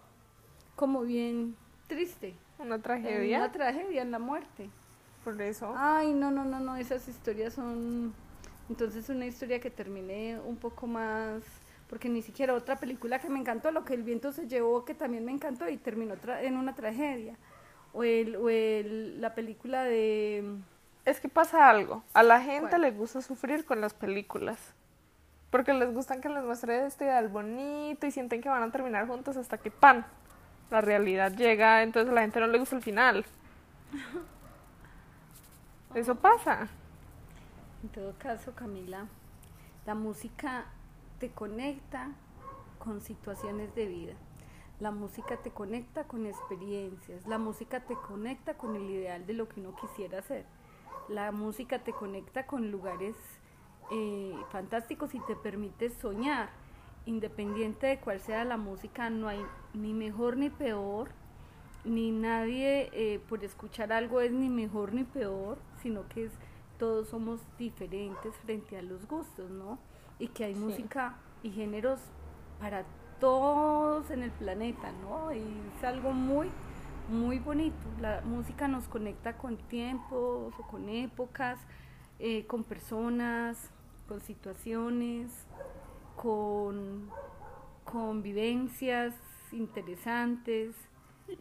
como 0.76 1.02
bien 1.02 1.56
triste. 1.88 2.36
Una 2.60 2.76
En 2.76 2.82
tragedia. 2.82 3.38
una 3.40 3.52
tragedia, 3.52 4.02
en 4.02 4.12
la 4.12 4.20
muerte. 4.20 4.70
Por 5.24 5.42
eso. 5.42 5.74
Ay, 5.76 6.14
no, 6.14 6.32
no, 6.32 6.46
no, 6.46 6.60
no, 6.60 6.76
esas 6.76 7.08
historias 7.08 7.54
son... 7.54 8.14
Entonces 8.70 9.10
una 9.10 9.26
historia 9.26 9.60
que 9.60 9.70
termine 9.70 10.40
un 10.46 10.58
poco 10.58 10.88
más... 10.88 11.42
Porque 11.90 12.08
ni 12.08 12.22
siquiera 12.22 12.54
otra 12.54 12.76
película 12.80 13.18
que 13.20 13.30
me 13.30 13.40
encantó, 13.40 13.72
Lo 13.72 13.84
que 13.84 13.96
el 13.96 14.04
viento 14.04 14.32
se 14.32 14.48
llevó, 14.48 14.86
que 14.86 14.94
también 14.94 15.26
me 15.26 15.32
encantó 15.32 15.68
y 15.68 15.78
terminó 15.78 16.16
tra- 16.16 16.42
en 16.44 16.56
una 16.56 16.76
tragedia. 16.76 17.36
O, 17.94 18.04
el, 18.04 18.36
o 18.36 18.50
el, 18.50 19.22
la 19.22 19.34
película 19.34 19.84
de... 19.84 20.58
Es 21.06 21.20
que 21.20 21.30
pasa 21.30 21.70
algo. 21.70 22.04
A 22.14 22.24
la 22.24 22.42
gente 22.42 22.70
¿Cuál? 22.70 22.82
le 22.82 22.92
gusta 22.92 23.22
sufrir 23.22 23.66
con 23.66 23.82
las 23.82 23.94
películas. 23.94 24.74
Porque 25.50 25.74
les 25.74 25.92
gustan 25.94 26.22
que 26.22 26.30
les 26.30 26.44
muestre 26.44 26.86
este 26.86 27.06
ideal 27.06 27.28
bonito 27.28 28.06
y 28.06 28.12
sienten 28.12 28.42
que 28.42 28.50
van 28.50 28.62
a 28.62 28.72
terminar 28.72 29.08
juntos 29.08 29.38
hasta 29.38 29.58
que 29.58 29.72
¡pan! 29.72 30.06
La 30.70 30.82
realidad 30.82 31.32
llega, 31.32 31.82
entonces 31.82 32.12
a 32.12 32.14
la 32.14 32.22
gente 32.22 32.40
no 32.40 32.48
le 32.48 32.60
gusta 32.60 32.76
el 32.76 32.84
final. 32.84 33.26
Eso 35.96 36.14
pasa. 36.14 36.68
En 37.82 37.90
todo 37.90 38.14
caso, 38.20 38.54
Camila, 38.54 39.08
la 39.88 39.96
música 39.96 40.66
te 41.20 41.32
conecta 41.32 42.10
con 42.78 43.02
situaciones 43.02 43.74
de 43.74 43.88
vida. 43.88 44.14
La 44.80 44.92
música 44.92 45.36
te 45.38 45.52
conecta 45.52 46.06
con 46.06 46.26
experiencias. 46.26 47.28
La 47.28 47.38
música 47.38 47.82
te 47.82 47.96
conecta 47.96 48.54
con 48.58 48.76
el 48.76 48.90
ideal 48.90 49.26
de 49.26 49.34
lo 49.34 49.50
que 49.50 49.60
uno 49.60 49.76
quisiera 49.76 50.20
hacer. 50.20 50.46
La 51.10 51.32
música 51.32 51.80
te 51.84 51.92
conecta 51.92 52.46
con 52.48 52.72
lugares 52.72 53.16
eh, 53.92 54.34
fantásticos 54.52 55.14
y 55.16 55.20
te 55.22 55.36
permite 55.36 55.90
soñar. 55.90 56.50
Independiente 57.06 57.88
de 57.88 58.00
cuál 58.00 58.20
sea 58.22 58.46
la 58.46 58.58
música, 58.58 59.10
no 59.10 59.28
hay 59.28 59.44
ni 59.74 59.94
mejor 59.94 60.38
ni 60.38 60.50
peor, 60.50 61.10
ni 61.84 62.12
nadie 62.12 62.90
eh, 62.94 63.20
por 63.28 63.44
escuchar 63.44 63.92
algo 63.92 64.22
es 64.22 64.32
ni 64.32 64.48
mejor 64.50 64.94
ni 64.94 65.04
peor, 65.04 65.58
sino 65.82 66.08
que 66.08 66.26
es 66.26 66.32
todos 66.78 67.10
somos 67.10 67.42
diferentes 67.58 68.34
frente 68.46 68.78
a 68.78 68.82
los 68.82 69.08
gustos, 69.08 69.50
¿no? 69.50 69.80
Y 70.20 70.28
que 70.30 70.46
hay 70.46 70.54
Sí. 70.54 70.60
música 70.60 71.18
y 71.44 71.52
géneros 71.52 72.00
para 72.60 72.86
todos 73.20 74.10
en 74.12 74.24
el 74.24 74.32
planeta, 74.32 74.92
¿no? 75.02 75.34
Y 75.34 75.44
es 75.78 75.84
algo 75.84 76.12
muy, 76.12 76.50
muy 77.10 77.40
bonito. 77.40 77.78
La 78.02 78.22
música 78.22 78.68
nos 78.68 78.88
conecta 78.88 79.34
con 79.38 79.58
tiempos 79.58 80.54
o 80.58 80.68
con 80.70 80.90
épocas, 80.90 81.60
eh, 82.20 82.46
con 82.48 82.64
personas, 82.64 83.70
con 84.08 84.22
situaciones, 84.22 85.32
con, 86.16 87.10
con 87.84 88.24
vivencias 88.24 89.14
interesantes. 89.52 90.76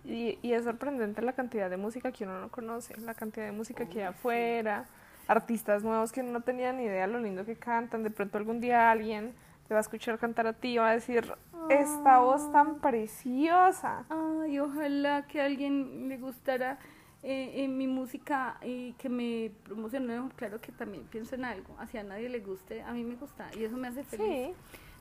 Y, 0.04 0.38
y 0.42 0.52
es 0.52 0.64
sorprendente 0.64 1.22
la 1.22 1.32
cantidad 1.32 1.70
de 1.70 1.78
música 1.78 2.12
que 2.12 2.24
uno 2.24 2.40
no 2.40 2.50
conoce, 2.50 2.98
la 3.00 3.14
cantidad 3.14 3.46
de 3.46 3.52
música 3.52 3.88
que 3.88 4.00
hay 4.00 4.08
afuera, 4.08 4.86
artistas 5.28 5.82
nuevos 5.82 6.12
que 6.12 6.20
uno 6.20 6.32
no 6.32 6.40
tenía 6.42 6.72
ni 6.72 6.84
idea 6.84 7.06
lo 7.06 7.20
lindo 7.20 7.44
que 7.44 7.56
cantan. 7.56 8.02
De 8.02 8.10
pronto 8.10 8.36
algún 8.36 8.60
día 8.60 8.90
alguien 8.90 9.34
te 9.68 9.74
va 9.74 9.80
a 9.80 9.82
escuchar 9.82 10.18
cantar 10.18 10.46
a 10.46 10.54
ti 10.54 10.68
y 10.68 10.78
va 10.78 10.88
a 10.88 10.94
decir, 10.94 11.30
esta 11.68 12.20
voz 12.20 12.50
tan 12.50 12.80
preciosa. 12.80 14.04
Ay, 14.08 14.58
ojalá 14.58 15.26
que 15.26 15.42
a 15.42 15.44
alguien 15.44 16.08
le 16.08 16.16
gustara 16.16 16.78
eh, 17.22 17.52
eh, 17.64 17.68
mi 17.68 17.86
música 17.86 18.56
y 18.62 18.92
que 18.94 19.10
me 19.10 19.52
promocione. 19.64 20.18
Claro 20.36 20.60
que 20.60 20.72
también 20.72 21.04
pienso 21.04 21.34
en 21.34 21.44
algo. 21.44 21.74
Hacia 21.78 22.02
nadie 22.02 22.30
le 22.30 22.40
guste, 22.40 22.82
a 22.82 22.92
mí 22.92 23.04
me 23.04 23.16
gusta 23.16 23.50
y 23.58 23.64
eso 23.64 23.76
me 23.76 23.88
hace 23.88 24.04
feliz. 24.04 24.26
Sí, 24.26 24.54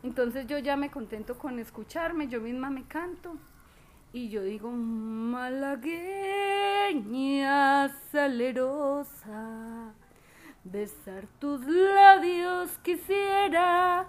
Entonces 0.03 0.45
yo 0.47 0.57
ya 0.59 0.75
me 0.75 0.91
contento 0.91 1.37
con 1.37 1.59
escucharme, 1.59 2.27
yo 2.27 2.41
misma 2.41 2.69
me 2.69 2.83
canto 2.83 3.37
y 4.13 4.29
yo 4.29 4.43
digo, 4.43 4.71
malagueña 4.71 5.93
salerosa, 8.11 9.93
besar 10.63 11.27
tus 11.39 11.61
labios 11.65 12.77
quisiera, 12.79 14.07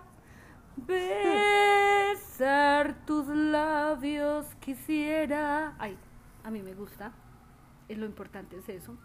besar 0.86 2.94
tus 3.06 3.26
labios 3.28 4.46
quisiera. 4.60 5.74
Ay, 5.78 5.96
a 6.44 6.50
mí 6.50 6.62
me 6.62 6.74
gusta, 6.74 7.12
es 7.88 7.98
lo 7.98 8.06
importante 8.06 8.56
es 8.58 8.68
eso, 8.68 8.96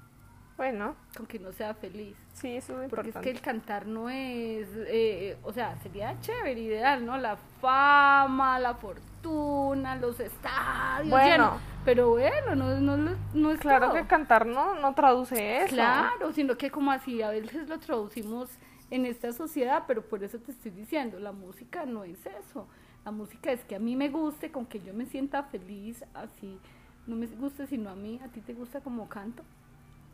bueno, 0.57 0.95
con 1.17 1.25
que 1.25 1.39
no 1.39 1.51
sea 1.51 1.73
feliz. 1.73 2.15
sí, 2.33 2.55
eso 2.55 2.81
es 2.83 2.89
Porque 2.89 3.09
es 3.09 3.15
importante. 3.15 3.29
que 3.31 3.35
el 3.35 3.41
cantar 3.41 3.87
no 3.87 4.09
es, 4.09 4.67
eh, 4.87 5.37
o 5.43 5.51
sea, 5.51 5.75
sería 5.81 6.19
chévere, 6.21 6.59
ideal, 6.61 7.05
¿no? 7.05 7.17
La 7.17 7.37
fama, 7.59 8.59
la 8.59 8.75
fortuna, 8.75 9.95
los 9.95 10.19
estadios 10.19 11.09
Bueno. 11.09 11.25
llenos. 11.27 11.61
Pero 11.85 12.11
bueno, 12.11 12.55
no, 12.55 12.79
no, 12.79 13.15
no 13.33 13.51
es 13.51 13.59
Claro 13.59 13.87
todo. 13.87 13.95
que 13.95 14.07
cantar 14.07 14.45
no, 14.45 14.75
no 14.75 14.93
traduce 14.93 15.63
eso. 15.63 15.73
Claro, 15.75 16.31
sino 16.31 16.55
que 16.55 16.71
como 16.71 16.91
así 16.91 17.21
a 17.21 17.29
veces 17.31 17.67
lo 17.67 17.77
traducimos 17.79 18.49
en 18.95 19.05
esta 19.05 19.31
sociedad, 19.33 19.83
pero 19.87 20.07
por 20.07 20.23
eso 20.23 20.39
te 20.39 20.51
estoy 20.51 20.71
diciendo, 20.71 21.19
la 21.19 21.31
música 21.31 21.85
no 21.85 22.03
es 22.03 22.25
eso. 22.25 22.67
La 23.05 23.11
música 23.11 23.51
es 23.51 23.63
que 23.65 23.75
a 23.75 23.79
mí 23.79 23.95
me 23.95 24.09
guste, 24.09 24.51
con 24.51 24.65
que 24.65 24.79
yo 24.79 24.93
me 24.93 25.05
sienta 25.05 25.43
feliz, 25.43 26.03
así 26.13 26.57
no 27.05 27.15
me 27.15 27.27
guste 27.27 27.67
sino 27.67 27.89
a 27.89 27.95
mí. 27.95 28.19
¿A 28.23 28.29
ti 28.29 28.41
te 28.41 28.53
gusta 28.53 28.81
como 28.81 29.09
canto? 29.09 29.43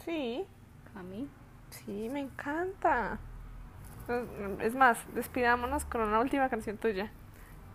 Sí, 0.03 0.43
A 0.95 1.03
mí. 1.03 1.27
sí, 1.69 2.09
me 2.09 2.21
encanta. 2.21 3.19
Es 4.59 4.73
más, 4.75 4.97
despidámonos 5.13 5.85
con 5.85 6.01
una 6.01 6.19
última 6.19 6.49
canción 6.49 6.77
tuya. 6.77 7.11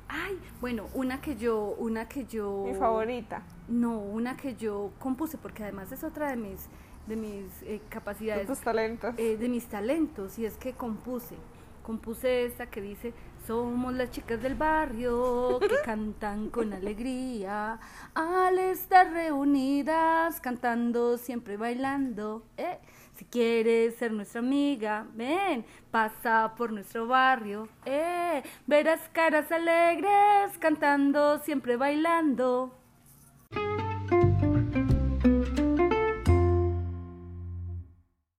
Ay, 0.09 0.39
bueno, 0.61 0.87
una 0.95 1.21
que 1.21 1.37
yo, 1.37 1.75
una 1.79 2.09
que 2.09 2.27
yo. 2.27 2.65
Mi 2.67 2.75
favorita. 2.75 3.43
No, 3.69 3.99
una 3.99 4.37
que 4.37 4.55
yo 4.57 4.93
compuse, 4.99 5.39
porque 5.39 5.63
además 5.63 5.93
es 5.93 6.03
otra 6.05 6.29
de 6.31 6.37
mis, 6.37 6.69
de 7.07 7.17
mis 7.17 7.63
eh, 7.63 7.67
De 7.73 7.81
capacidades. 7.89 8.47
tus 8.47 8.61
talentos. 8.61 9.15
eh, 9.19 9.37
de 9.37 9.49
mis 9.49 9.67
talentos 9.67 10.39
y 10.39 10.47
es 10.47 10.57
que 10.57 10.73
compuse, 10.73 11.37
compuse 11.83 12.45
esta 12.47 12.67
que 12.71 12.81
dice, 12.81 13.13
somos 13.47 13.93
las 13.93 14.11
chicas 14.11 14.41
del 14.43 14.55
barrio 14.55 15.59
que 15.61 15.69
cantan 15.85 16.49
con 16.51 16.73
alegría, 16.73 17.79
al 18.15 18.59
estar 18.59 19.13
reunidas, 19.13 20.41
cantando, 20.41 21.19
siempre 21.19 21.57
bailando. 21.57 22.43
eh. 22.57 22.79
Si 23.17 23.25
quieres 23.27 23.95
ser 23.95 24.11
nuestra 24.13 24.41
amiga, 24.41 25.07
ven, 25.15 25.65
pasa 25.93 26.53
por 26.57 26.73
nuestro 26.73 27.07
barrio, 27.07 27.69
eh. 27.85 28.43
verás 28.67 29.01
caras 29.13 29.53
alegres, 29.53 30.59
cantando, 30.59 31.39
siempre 31.39 31.77
bailando. 31.77 32.75